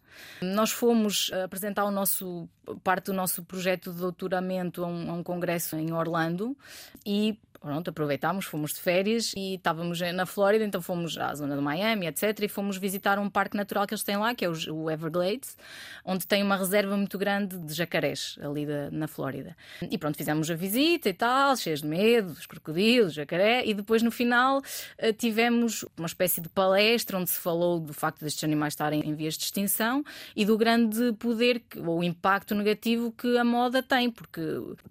Nós 0.42 0.72
fomos 0.72 1.32
apresentar 1.44 1.86
o 1.86 1.92
nosso 1.92 2.50
parte 2.84 3.08
do 3.08 3.14
nosso 3.14 3.44
projeto 3.44 3.92
de 3.92 4.00
doutoramento 4.00 4.84
a 4.84 4.88
um, 4.88 5.12
a 5.12 5.14
um 5.14 5.24
congresso 5.24 5.76
em 5.76 5.94
Orlando 5.94 6.58
e 7.06 7.38
pronto, 7.64 7.90
aproveitámos, 7.90 8.44
fomos 8.44 8.74
de 8.74 8.82
férias 8.82 9.32
e 9.38 9.56
estávamos 9.56 10.02
na 10.14 10.26
Flórida, 10.26 10.66
então 10.66 10.82
fomos 10.82 11.18
à 11.18 11.34
zona 11.34 11.56
de 11.56 11.62
Miami, 11.62 12.08
etc. 12.08 12.38
E 12.42 12.48
fomos 12.50 12.76
visitar 12.76 13.18
um 13.18 13.30
parque 13.30 13.56
natural 13.56 13.88
que 13.88 13.94
eles 13.94 14.04
têm 14.04 14.18
lá, 14.18 14.36
que 14.36 14.44
é 14.44 14.50
o 14.50 14.92
Everglades, 14.92 15.56
onde 16.04 16.28
tem 16.28 16.44
uma 16.44 16.58
reserva 16.58 16.98
muito 16.98 17.18
grande 17.18 17.58
de 17.58 17.74
jacarés 17.74 18.38
ali 18.42 18.66
da, 18.66 18.92
na 18.92 19.08
Flórida. 19.08 19.56
E 19.90 19.98
pronto, 19.98 20.18
fizemos 20.18 20.52
a 20.52 20.56
visita 20.56 21.08
e 21.08 21.14
tal, 21.14 21.56
cheios 21.56 21.82
de 21.82 21.88
medo, 21.88 22.34
dos 22.34 22.46
crocodilos, 22.46 23.14
jacaré, 23.14 23.66
e 23.66 23.74
depois 23.74 24.04
no 24.04 24.12
final 24.12 24.62
eh, 24.98 25.14
tivemos 25.14 25.86
uma 25.98 26.08
espécie 26.08 26.42
de 26.42 26.50
palestra 26.50 27.18
onde 27.18 27.30
se 27.30 27.40
falou 27.40 27.80
do 27.80 27.94
facto 27.94 28.20
destes 28.20 28.44
animais 28.44 28.74
estarem 28.74 29.08
em 29.08 29.16
vias 29.16 29.36
de 29.36 29.44
extinção 29.46 30.04
e 30.36 30.44
do 30.44 30.58
grande 30.58 31.14
poder 31.14 31.64
ou 31.78 32.04
impacto 32.04 32.54
negativo 32.56 33.10
que 33.14 33.38
a 33.38 33.46
moda 33.46 33.82
tem, 33.82 34.12
porque 34.12 34.42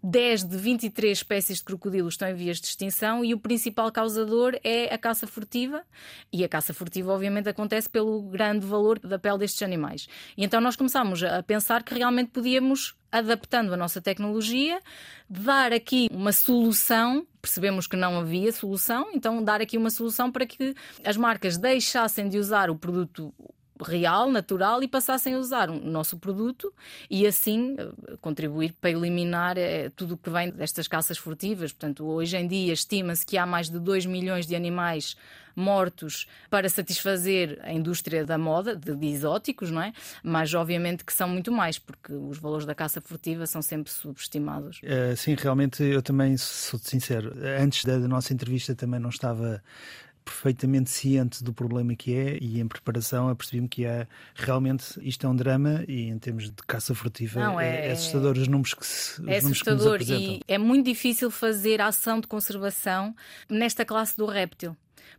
10 0.02 0.44
de 0.44 0.56
23 0.56 1.18
espécies 1.18 1.58
de 1.58 1.64
crocodilos 1.64 2.14
estão 2.14 2.28
em 2.28 2.34
vias 2.34 2.61
de 2.61 2.61
extinção 2.66 3.24
e 3.24 3.34
o 3.34 3.38
principal 3.38 3.90
causador 3.90 4.58
é 4.62 4.92
a 4.92 4.98
caça 4.98 5.26
furtiva. 5.26 5.82
E 6.32 6.44
a 6.44 6.48
caça 6.48 6.72
furtiva, 6.72 7.12
obviamente, 7.12 7.48
acontece 7.48 7.88
pelo 7.88 8.22
grande 8.22 8.66
valor 8.66 8.98
da 8.98 9.18
pele 9.18 9.38
destes 9.38 9.62
animais. 9.62 10.08
E 10.36 10.44
então 10.44 10.60
nós 10.60 10.76
começámos 10.76 11.22
a 11.22 11.42
pensar 11.42 11.82
que 11.82 11.94
realmente 11.94 12.30
podíamos 12.30 12.94
adaptando 13.10 13.74
a 13.74 13.76
nossa 13.76 14.00
tecnologia, 14.00 14.80
dar 15.28 15.72
aqui 15.72 16.08
uma 16.10 16.32
solução. 16.32 17.26
Percebemos 17.40 17.86
que 17.86 17.96
não 17.96 18.18
havia 18.18 18.52
solução, 18.52 19.10
então 19.12 19.42
dar 19.42 19.60
aqui 19.60 19.76
uma 19.76 19.90
solução 19.90 20.30
para 20.30 20.46
que 20.46 20.74
as 21.04 21.16
marcas 21.16 21.58
deixassem 21.58 22.28
de 22.28 22.38
usar 22.38 22.70
o 22.70 22.76
produto 22.76 23.34
real, 23.82 24.30
natural 24.30 24.82
e 24.82 24.88
passassem 24.88 25.34
a 25.34 25.38
usar 25.38 25.70
o 25.70 25.78
nosso 25.78 26.16
produto 26.18 26.72
e 27.10 27.26
assim 27.26 27.76
eh, 27.78 28.16
contribuir 28.20 28.74
para 28.80 28.90
eliminar 28.90 29.58
eh, 29.58 29.90
tudo 29.96 30.14
o 30.14 30.16
que 30.16 30.30
vem 30.30 30.50
destas 30.50 30.88
caças 30.88 31.18
furtivas. 31.18 31.72
Portanto, 31.72 32.04
hoje 32.04 32.36
em 32.36 32.46
dia 32.46 32.72
estima-se 32.72 33.24
que 33.26 33.36
há 33.36 33.44
mais 33.44 33.68
de 33.68 33.78
2 33.78 34.06
milhões 34.06 34.46
de 34.46 34.54
animais 34.54 35.16
mortos 35.54 36.26
para 36.50 36.68
satisfazer 36.68 37.58
a 37.62 37.72
indústria 37.72 38.24
da 38.24 38.38
moda, 38.38 38.74
de, 38.74 38.94
de, 38.94 39.06
exóticos, 39.06 39.70
não 39.70 39.82
é? 39.82 39.92
Mas 40.22 40.52
obviamente 40.54 41.04
que 41.04 41.12
são 41.12 41.28
muito 41.28 41.52
mais, 41.52 41.78
porque 41.78 42.12
os 42.12 42.38
valores 42.38 42.66
da 42.66 42.74
caça 42.74 43.00
furtiva 43.00 43.46
são 43.46 43.60
sempre 43.62 43.92
subestimados. 43.92 44.80
Uh, 44.82 45.16
sim, 45.16 45.34
realmente 45.34 45.82
eu 45.82 46.02
também 46.02 46.36
sou 46.36 46.78
sincero. 46.78 47.34
Antes 47.60 47.84
da 47.84 47.98
nossa 47.98 48.32
entrevista 48.32 48.74
também 48.74 49.00
não 49.00 49.10
estava 49.10 49.62
perfeitamente 50.24 50.90
ciente 50.90 51.42
do 51.42 51.52
problema 51.52 51.94
que 51.94 52.14
é 52.14 52.38
e 52.40 52.60
em 52.60 52.66
preparação 52.66 53.28
apercebi-me 53.28 53.68
que 53.68 53.84
é 53.84 54.06
realmente 54.34 54.98
isto 55.02 55.26
é 55.26 55.30
um 55.30 55.36
drama 55.36 55.84
e 55.88 56.08
em 56.08 56.18
termos 56.18 56.44
de 56.44 56.62
caça 56.66 56.94
furtiva 56.94 57.40
Não, 57.40 57.60
é, 57.60 57.88
é, 57.88 57.92
assustador 57.92 58.36
os 58.36 58.48
números 58.48 58.74
que 58.74 58.86
se 58.86 59.22
é 59.28 59.38
assustador 59.38 60.00
e 60.02 60.40
é 60.46 60.58
muito 60.58 60.86
difícil 60.86 61.30
fazer 61.30 61.80
ação 61.80 62.20
de 62.20 62.26
conservação 62.26 63.14
nesta 63.48 63.84
classe 63.84 64.16
do 64.16 64.26
réptil 64.26 64.76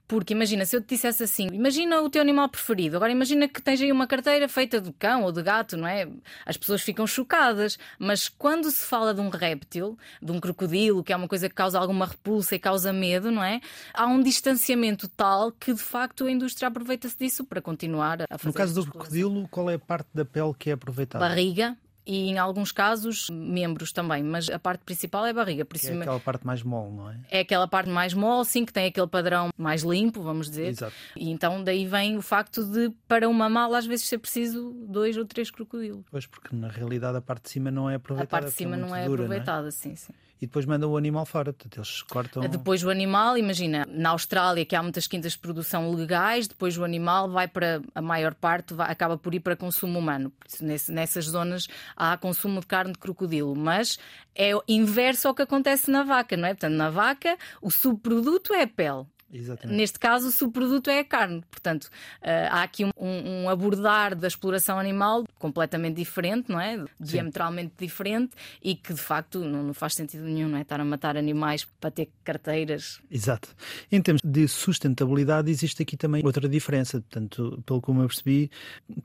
porque 0.08 0.34
imagina, 0.34 0.66
se 0.66 0.76
eu 0.76 0.82
te 0.82 0.90
dissesse 0.90 1.24
assim, 1.24 1.48
imagina 1.52 2.02
o 2.02 2.10
teu 2.10 2.22
animal 2.22 2.50
preferido, 2.50 2.98
agora 2.98 3.12
imagina 3.12 3.48
que 3.48 3.62
tens 3.62 3.82
aí 3.82 3.92
uma 3.92 4.06
carteira 4.06 4.48
feita 4.48 4.80
de 4.80 4.92
cão 4.94 5.24
ou 5.24 5.32
de 5.32 5.42
gato, 5.42 5.78
não 5.78 5.88
é? 5.88 6.08
As 6.46 6.58
pessoas 6.58 6.82
ficam 6.82 7.08
chocadas, 7.08 7.78
mas 7.98 8.28
quando 8.30 8.70
se 8.70 8.86
fala 8.86 9.14
de 9.14 9.22
um 9.22 9.30
réptil, 9.30 9.98
de 10.22 10.32
um 10.32 10.40
crocodilo, 10.40 11.04
que 11.04 11.14
é 11.14 11.16
uma 11.16 11.28
coisa 11.28 11.50
que 11.50 11.56
causa 11.56 11.80
alguma 11.80 12.06
repulsa 12.06 12.56
e 12.56 12.60
causa 12.60 12.92
medo, 12.92 13.32
não 13.32 13.44
é? 13.44 13.62
Há 13.94 14.06
um 14.06 14.22
distanciamento 14.22 15.08
tal 15.08 15.52
que 15.52 15.74
de 15.74 15.82
facto 15.82 16.26
a 16.26 16.32
indústria 16.32 16.68
aproveita-se 16.68 17.18
disso 17.18 17.44
para 17.44 17.62
continuar 17.62 18.22
a 18.30 18.38
fazer. 18.38 18.48
No 18.48 18.54
caso 18.54 18.74
do 18.76 18.86
crocodilo, 18.86 19.48
qual 19.50 19.70
é 19.70 19.76
a 19.76 19.80
parte 19.80 20.10
da 20.14 20.26
pele 20.26 20.54
que 20.58 20.70
é 20.70 20.74
aproveitada? 20.74 21.24
Barriga, 21.26 21.78
e 22.06 22.30
em 22.30 22.38
alguns 22.38 22.72
casos 22.72 23.30
membros 23.30 23.92
também, 23.92 24.24
mas 24.24 24.50
a 24.50 24.60
parte 24.60 24.82
principal 24.84 25.26
é 25.26 25.30
a 25.30 25.34
barriga. 25.34 25.66
Por 25.66 25.78
isso 25.78 25.90
é 25.90 25.98
aquela 25.98 26.20
parte 26.20 26.46
mais 26.46 26.62
mole, 26.64 26.92
não 26.92 27.10
é? 27.10 27.20
É 27.32 27.40
aquela 27.40 27.68
parte 27.68 27.90
mais 27.90 28.14
mole, 28.14 28.46
sim, 28.46 28.66
que 28.66 28.74
tem 28.74 28.88
aquele 28.88 29.08
padrão 29.08 29.50
mais 29.58 29.84
limpo, 29.84 30.22
vamos 30.22 30.50
dizer. 30.50 30.68
Exato. 30.68 30.94
E 31.16 31.30
então 31.30 31.64
daí 31.64 31.86
vem 31.86 32.18
o 32.18 32.22
facto 32.22 32.64
de 32.66 32.92
para 33.08 33.28
uma 33.30 33.50
mala 33.50 33.78
às 33.78 33.86
vezes 33.86 34.06
ser 34.06 34.18
preciso 34.18 34.72
dois 34.88 35.18
ou 35.18 35.26
três 35.26 35.50
crocodilos. 35.50 36.04
Pois, 36.12 36.26
porque 36.26 36.56
na 36.56 36.68
realidade 36.68 37.18
a 37.18 37.22
parte 37.22 37.44
de 37.44 37.50
cima 37.52 37.72
não 37.72 37.90
é 37.90 37.96
aproveitada. 37.96 38.38
A 38.38 38.42
parte 38.42 38.52
de 38.52 38.58
cima 38.58 38.76
é 38.76 38.80
não 38.80 38.96
é 38.96 39.06
dura, 39.06 39.24
aproveitada, 39.24 39.62
não 39.62 39.68
é? 39.68 39.72
sim, 39.72 39.96
sim 39.96 40.14
e 40.44 40.46
depois 40.46 40.66
mandam 40.66 40.92
o 40.92 40.98
animal 40.98 41.26
fora. 41.26 41.54
Portanto, 41.54 41.78
eles 41.78 42.02
cortam. 42.02 42.44
Depois 42.50 42.84
o 42.84 42.90
animal, 42.90 43.38
imagina, 43.38 43.88
na 43.90 44.10
Austrália, 44.10 44.66
que 44.66 44.76
há 44.76 44.84
muitas 44.84 45.08
quintas 45.08 45.32
de 45.32 45.40
produção 45.40 45.90
legais, 45.94 46.50
depois 46.50 46.78
o 46.78 46.84
animal 46.84 47.30
vai 47.30 47.48
para 47.48 47.82
a 47.96 48.02
maior 48.02 48.34
parte, 48.34 48.74
vai, 48.74 48.92
acaba 48.92 49.18
por 49.18 49.34
ir 49.34 49.40
para 49.40 49.56
consumo 49.56 49.98
humano. 49.98 50.34
Nesse, 50.60 50.92
nessas 50.92 51.26
zonas 51.26 51.68
há 51.96 52.18
consumo 52.18 52.60
de 52.60 52.68
carne 52.68 52.92
de 52.92 53.00
crocodilo, 53.00 53.56
mas 53.56 53.98
é 54.36 54.52
inverso 54.68 55.30
ao 55.30 55.34
que 55.34 55.44
acontece 55.44 55.90
na 55.90 56.04
vaca, 56.04 56.36
não 56.36 56.48
é? 56.48 56.54
Portanto, 56.54 56.74
na 56.74 56.90
vaca, 56.90 57.38
o 57.62 57.72
subproduto 57.72 58.54
é 58.54 58.64
a 58.64 58.68
pele. 58.68 59.06
Exatamente. 59.34 59.76
Neste 59.76 60.00
caso, 60.00 60.46
o 60.46 60.52
produto 60.52 60.90
é 60.90 61.00
a 61.00 61.04
carne. 61.04 61.44
Portanto, 61.50 61.86
uh, 61.86 62.50
há 62.52 62.64
aqui 62.64 62.86
um, 62.86 62.92
um, 62.98 63.50
abordar 63.50 64.16
da 64.16 64.28
exploração 64.28 64.78
animal 64.78 65.24
completamente 65.40 65.96
diferente, 65.96 66.52
não 66.52 66.60
é? 66.60 66.84
Diametralmente 67.00 67.74
diferente 67.78 68.32
e 68.62 68.76
que 68.76 68.94
de 68.94 69.02
facto 69.02 69.40
não, 69.40 69.64
não, 69.64 69.74
faz 69.74 69.96
sentido 69.96 70.24
nenhum, 70.26 70.50
não 70.50 70.58
é? 70.58 70.62
Estar 70.62 70.80
a 70.80 70.86
matar 70.86 71.18
animais 71.18 71.66
para 71.80 71.90
ter 71.90 72.10
carteiras. 72.24 73.02
Exato. 73.10 73.50
Em 73.92 74.02
termos 74.02 74.22
de 74.24 74.48
sustentabilidade, 74.48 75.50
existe 75.50 75.82
aqui 75.82 75.98
também 75.98 76.24
outra 76.24 76.48
diferença. 76.48 77.02
Portanto, 77.02 77.62
pelo 77.66 77.82
que 77.82 77.90
eu 77.90 77.96
percebi, 77.96 78.52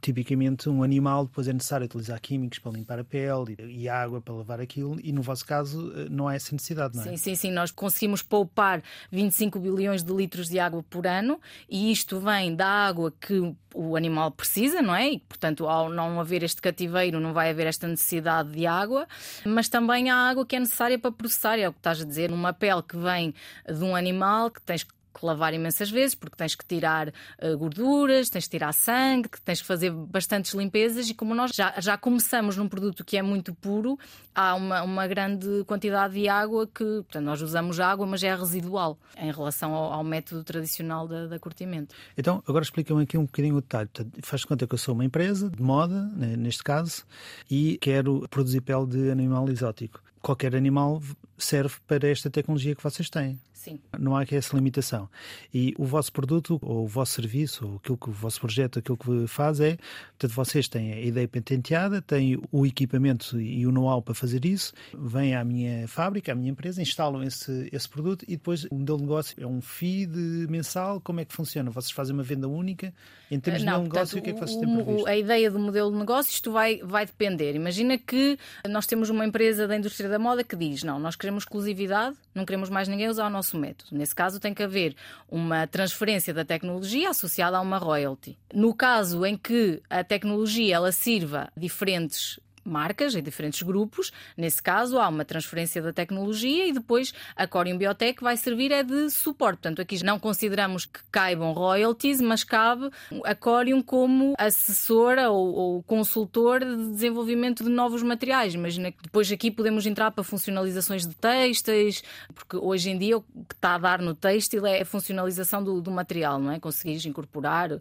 tipicamente 0.01 0.69
um 0.69 0.83
animal 0.83 1.27
depois 1.27 1.49
é 1.49 1.53
necessário 1.53 1.87
utilizar 1.87 2.21
químicos 2.21 2.59
para 2.59 2.73
limpar 2.73 2.99
a 2.99 3.05
pele 3.05 3.57
e 3.59 3.89
água 3.89 4.21
para 4.21 4.35
lavar 4.35 4.61
aquilo, 4.61 4.99
e 5.03 5.13
no 5.13 5.23
vosso 5.23 5.47
caso 5.47 5.93
eh, 5.95 6.09
não 6.11 6.29
há 6.29 6.35
essa 6.35 6.53
necessidade, 6.53 6.97
não 6.97 7.05
é? 7.05 7.09
Sim, 7.09 7.17
sim, 7.17 7.35
sim. 7.35 7.51
Nós 7.51 7.71
conseguimos 7.71 8.23
poupar 8.23 8.83
25 9.11 9.59
bilhões 9.59 10.03
de 10.03 10.13
litros 10.19 10.49
de 10.49 10.59
água 10.59 10.83
por 10.83 11.07
ano 11.07 11.41
e 11.69 11.93
isto 11.93 12.21
vem 12.21 12.55
da 12.55 12.67
água 12.67 13.13
que 13.21 13.55
o 13.75 13.97
animal 13.97 14.31
precisa, 14.31 14.83
não 14.83 14.95
é? 14.95 15.13
E, 15.13 15.19
portanto, 15.21 15.67
ao 15.67 15.89
não 15.89 16.21
haver 16.21 16.43
este 16.43 16.61
cativeiro, 16.61 17.21
não 17.21 17.33
vai 17.33 17.51
haver 17.51 17.67
esta 17.67 17.87
necessidade 17.87 18.51
de 18.51 18.67
água, 18.67 19.07
mas 19.45 19.69
também 19.69 20.11
a 20.11 20.17
água 20.17 20.45
que 20.45 20.57
é 20.57 20.61
necessária 20.61 20.99
para 20.99 21.13
processar, 21.13 21.59
é 21.59 21.69
o 21.69 21.73
que 21.73 21.79
estás 21.79 22.01
a 22.01 22.05
dizer, 22.05 22.31
numa 22.31 22.53
pele 22.53 22.83
que 22.83 22.97
vem 22.97 23.35
de 23.67 23.85
um 23.85 23.95
animal 23.95 24.51
que 24.51 24.61
tens 24.63 24.83
que 24.83 24.98
que 25.19 25.27
lavar 25.27 25.53
imensas 25.55 25.91
vezes, 25.91 26.15
porque 26.15 26.37
tens 26.37 26.55
que 26.55 26.65
tirar 26.65 27.09
uh, 27.09 27.59
gorduras, 27.59 28.29
tens 28.29 28.45
que 28.45 28.51
tirar 28.51 28.73
sangue, 28.73 29.29
tens 29.45 29.61
que 29.61 29.67
fazer 29.67 29.91
bastantes 29.91 30.53
limpezas. 30.55 31.09
E 31.09 31.15
como 31.15 31.35
nós 31.35 31.51
já, 31.55 31.75
já 31.79 31.97
começamos 31.97 32.57
num 32.57 32.69
produto 32.69 33.05
que 33.05 33.17
é 33.17 33.23
muito 33.23 33.55
puro, 33.55 33.99
há 34.35 34.55
uma, 34.55 34.83
uma 34.83 35.07
grande 35.07 35.65
quantidade 35.67 36.15
de 36.15 36.29
água 36.29 36.67
que, 36.67 36.85
portanto, 36.85 37.25
nós 37.25 37.43
usamos 37.43 37.81
água, 37.81 38.07
mas 38.07 38.23
é 38.23 38.35
residual 38.35 38.99
em 39.17 39.33
relação 39.33 39.75
ao, 39.75 39.93
ao 39.93 40.05
método 40.05 40.45
tradicional 40.45 41.07
da, 41.09 41.39
curtimento. 41.39 41.95
Então, 42.17 42.43
agora 42.49 42.65
explica-me 42.65 43.03
aqui 43.03 43.17
um 43.17 43.25
bocadinho 43.25 43.57
o 43.57 43.61
detalhe. 43.61 43.89
Faz 44.23 44.45
conta 44.45 44.67
que 44.67 44.75
eu 44.75 44.79
sou 44.79 44.95
uma 44.95 45.05
empresa 45.05 45.49
de 45.49 45.63
moda, 45.63 46.05
né, 46.17 46.37
neste 46.37 46.65
caso, 46.65 47.05
e 47.51 47.79
quero 47.81 48.27
produzir 48.29 48.61
pele 48.61 48.87
de 48.87 49.11
animal 49.11 49.49
exótico 49.49 50.03
qualquer 50.21 50.55
animal 50.55 51.01
serve 51.37 51.77
para 51.87 52.09
esta 52.09 52.29
tecnologia 52.29 52.75
que 52.75 52.83
vocês 52.83 53.09
têm. 53.09 53.39
Sim. 53.69 53.81
Não 53.99 54.17
há 54.17 54.25
que 54.25 54.35
essa 54.35 54.57
limitação. 54.57 55.09
E 55.53 55.75
o 55.79 55.85
vosso 55.85 56.13
produto, 56.13 56.59
ou 56.63 56.85
o 56.85 56.87
vosso 56.87 57.13
serviço, 57.13 57.67
ou 57.67 57.77
aquilo 57.77 57.97
que 57.97 58.09
o 58.09 58.13
vosso 58.13 58.41
projeto, 58.41 58.79
aquilo 58.79 58.97
que 58.97 59.27
faz 59.27 59.61
é, 59.61 59.77
portanto, 60.19 60.35
vocês 60.35 60.69
têm 60.69 60.93
a 60.93 61.01
ideia 61.01 61.29
patenteada, 61.29 62.01
têm 62.01 62.41
o 62.51 62.67
equipamento 62.67 63.41
e 63.41 63.67
o 63.67 63.73
know-how 63.73 64.01
para 64.03 64.15
fazer 64.15 64.45
isso, 64.45 64.73
vêm 64.97 65.35
à 65.35 65.45
minha 65.45 65.87
fábrica, 65.89 66.33
à 66.33 66.35
minha 66.35 66.51
empresa, 66.51 66.81
instalam 66.81 67.23
esse, 67.23 67.69
esse 67.73 67.89
produto 67.89 68.25
e 68.29 68.37
depois 68.37 68.65
o 68.65 68.75
modelo 68.75 68.99
de 68.99 69.05
negócio 69.05 69.37
é 69.39 69.47
um 69.47 69.61
feed 69.61 70.17
mensal, 70.49 71.01
como 71.01 71.21
é 71.21 71.25
que 71.25 71.35
funciona? 71.35 71.71
Vocês 71.71 71.91
fazem 71.91 72.15
uma 72.15 72.23
venda 72.23 72.49
única? 72.49 72.93
Em 73.31 73.39
termos 73.39 73.63
Não, 73.63 73.79
de 73.79 73.83
negócio, 73.85 74.17
portanto, 74.17 74.19
o 74.19 74.23
que 74.23 74.31
é 74.31 74.33
que 74.33 74.41
vocês 74.41 74.59
têm 74.59 74.85
previsto? 74.85 75.07
A 75.07 75.17
ideia 75.17 75.51
do 75.51 75.59
modelo 75.59 75.91
de 75.91 75.99
negócio, 75.99 76.31
isto 76.31 76.51
vai, 76.51 76.79
vai 76.83 77.05
depender. 77.05 77.55
Imagina 77.55 77.99
que 77.99 78.39
nós 78.67 78.87
temos 78.87 79.11
uma 79.11 79.27
empresa 79.27 79.69
da 79.69 79.77
indústria 79.77 80.09
da 80.09 80.19
moda 80.19 80.43
que 80.43 80.57
diz, 80.57 80.83
não, 80.83 80.99
nós 80.99 81.15
queremos 81.15 81.43
exclusividade, 81.43 82.17
não 82.35 82.45
queremos 82.47 82.71
mais 82.71 82.89
ninguém 82.89 83.09
usar 83.09 83.27
o 83.27 83.31
nosso 83.31 83.58
método. 83.59 83.97
Nesse 83.97 84.15
caso, 84.15 84.41
tem 84.41 84.55
que 84.55 84.63
haver 84.63 84.95
uma 85.29 85.67
transferência 85.67 86.33
da 86.33 86.45
tecnologia 86.45 87.11
associada 87.11 87.57
a 87.57 87.61
uma 87.61 87.79
royalty. 87.79 88.39
No 88.55 88.75
caso 88.75 89.25
em 89.27 89.37
que 89.37 89.83
a 89.91 90.03
tecnologia 90.03 90.77
ela 90.77 90.93
sirva 90.93 91.51
diferentes 91.57 92.39
marcas, 92.69 93.15
em 93.15 93.23
diferentes 93.23 93.63
grupos. 93.63 94.13
Nesse 94.37 94.63
caso, 94.63 94.99
há 94.99 95.09
uma 95.09 95.25
transferência 95.25 95.83
da 95.83 95.93
tecnologia 95.93 96.67
e 96.67 96.73
depois 96.73 97.13
a 97.35 97.47
Corium 97.47 97.79
Biotech 97.79 98.23
vai 98.23 98.37
servir 98.37 98.73
é 98.73 98.83
de 98.83 99.11
suporte. 99.11 99.59
Portanto, 99.59 99.83
aqui 99.83 100.03
não 100.05 100.19
consideramos 100.19 100.85
que 100.85 101.01
caibam 101.11 101.53
royalties, 101.53 102.21
mas 102.21 102.45
cabe 102.45 102.91
a 103.25 103.35
Corium 103.35 103.83
como 103.83 104.35
assessora 104.39 105.31
ou, 105.31 105.55
ou 105.55 105.83
consultor 105.83 106.61
de 106.65 106.91
desenvolvimento 106.91 107.65
de 107.65 107.71
novos 107.71 108.03
materiais. 108.03 108.55
Que 108.55 109.03
depois 109.03 109.31
aqui 109.33 109.51
podemos 109.51 109.87
entrar 109.87 110.11
para 110.11 110.23
funcionalizações 110.23 111.07
de 111.07 111.15
têxteis, 111.15 112.03
porque 112.35 112.57
hoje 112.57 112.91
em 112.91 112.99
dia 112.99 113.19
o 113.19 113.23
que 113.23 113.55
está 113.55 113.75
a 113.75 113.79
dar 113.79 114.01
no 114.01 114.15
têxtil 114.15 114.67
é 114.67 114.83
a 114.83 114.85
funcionalização 114.85 115.63
do, 115.63 115.81
do 115.81 115.91
material, 115.91 116.39
não 116.39 116.53
é? 116.53 116.61
Conseguires 116.61 117.05
incorporar 117.07 117.73
uh, 117.73 117.81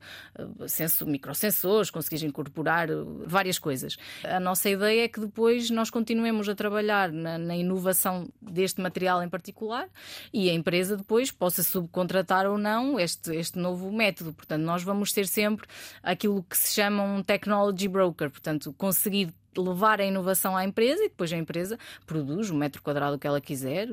microsensores, 1.06 1.90
conseguires 1.90 2.24
incorporar 2.24 2.90
uh, 2.90 3.24
várias 3.26 3.60
coisas. 3.60 3.98
A 4.24 4.40
nossa 4.40 4.70
ideia 4.78 5.04
é 5.04 5.08
que 5.08 5.20
depois 5.20 5.70
nós 5.70 5.90
continuemos 5.90 6.48
a 6.48 6.56
trabalhar 6.56 7.12
na, 7.12 7.38
na, 7.38 7.56
inovação 7.56 8.30
deste 8.42 8.82
material 8.82 9.22
em 9.22 9.30
particular 9.30 9.90
e 10.34 10.50
a 10.50 10.54
empresa 10.54 10.96
depois 10.96 11.32
possa 11.32 11.62
subcontratar 11.64 12.46
ou 12.46 12.58
não 12.58 13.00
este, 13.00 13.36
este 13.36 13.60
novo 13.60 13.92
método. 13.92 14.34
Portanto, 14.34 14.62
nós 14.62 14.84
vamos 14.84 15.12
ser 15.12 15.28
sempre 15.28 15.68
aquilo 16.02 16.42
que 16.44 16.58
se 16.58 16.76
chama 16.76 17.04
um 17.04 17.22
technology 17.22 17.88
broker, 17.88 18.30
portanto, 18.30 18.74
conseguir 18.78 19.34
levar 19.58 20.00
a 20.00 20.06
inovação 20.06 20.56
à 20.56 20.64
empresa 20.64 21.04
e 21.04 21.10
depois 21.10 21.34
a 21.34 21.38
empresa 21.38 21.78
produz 22.06 22.50
o 22.50 22.56
metro 22.56 22.82
quadrado 22.82 23.18
que 23.18 23.28
ela 23.28 23.42
quiser, 23.42 23.90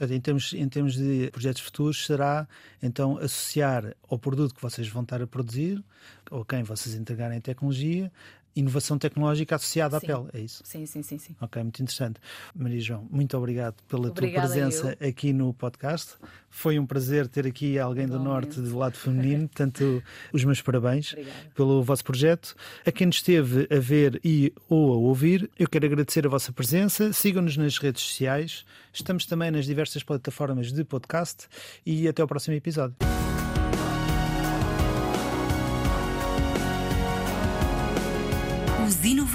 em 0.00 0.20
termos, 0.20 0.52
em 0.52 0.68
termos 0.68 0.94
de 0.94 1.30
projetos 1.30 1.62
futuros, 1.62 2.06
será 2.06 2.48
então 2.82 3.18
associar 3.18 3.94
ao 4.08 4.18
produto 4.18 4.54
que 4.54 4.62
vocês 4.62 4.88
vão 4.88 5.02
estar 5.02 5.22
a 5.22 5.26
produzir, 5.26 5.82
ou 6.30 6.44
quem 6.44 6.62
vocês 6.62 6.94
entregarem 6.94 7.40
tecnologia, 7.40 8.10
inovação 8.54 8.98
tecnológica 8.98 9.56
associada 9.56 9.98
sim. 9.98 10.06
à 10.06 10.16
pele, 10.16 10.28
é 10.34 10.40
isso? 10.40 10.62
Sim, 10.64 10.86
sim, 10.86 11.02
sim, 11.02 11.18
sim. 11.18 11.36
Ok, 11.40 11.62
muito 11.62 11.82
interessante. 11.82 12.20
Maria 12.54 12.80
João, 12.80 13.06
muito 13.10 13.36
obrigado 13.36 13.76
pela 13.88 14.08
Obrigada 14.08 14.48
tua 14.48 14.56
presença 14.56 14.96
eu. 15.00 15.08
aqui 15.08 15.32
no 15.32 15.52
podcast. 15.54 16.14
Foi 16.48 16.78
um 16.78 16.84
prazer 16.84 17.28
ter 17.28 17.46
aqui 17.46 17.78
alguém 17.78 18.06
do 18.06 18.18
Norte 18.18 18.60
do 18.60 18.76
lado 18.76 18.96
feminino, 18.96 19.48
portanto, 19.48 20.02
os 20.32 20.44
meus 20.44 20.60
parabéns 20.60 21.12
Obrigada. 21.12 21.36
pelo 21.54 21.82
vosso 21.82 22.04
projeto. 22.04 22.54
A 22.84 22.92
quem 22.92 23.08
esteve 23.08 23.66
a 23.74 23.78
ver 23.78 24.20
e 24.24 24.52
ou 24.68 24.92
a 24.92 24.96
ouvir, 24.96 25.50
eu 25.58 25.68
quero 25.68 25.86
agradecer 25.86 26.26
a 26.26 26.28
vossa 26.28 26.52
presença. 26.52 27.12
Sigam-nos 27.12 27.56
nas 27.56 27.78
redes 27.78 28.02
sociais. 28.02 28.64
Estamos 28.92 29.24
também 29.24 29.50
nas 29.50 29.64
diversas 29.64 30.02
plataformas 30.02 30.72
de 30.72 30.84
podcast 30.84 31.48
e 31.86 32.06
até 32.06 32.20
ao 32.20 32.28
próximo 32.28 32.54
episódio. 32.54 32.96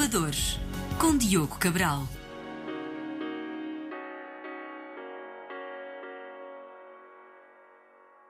Inovadores, 0.08 0.58
com 0.98 1.18
Diogo 1.18 1.58
Cabral. 1.58 2.08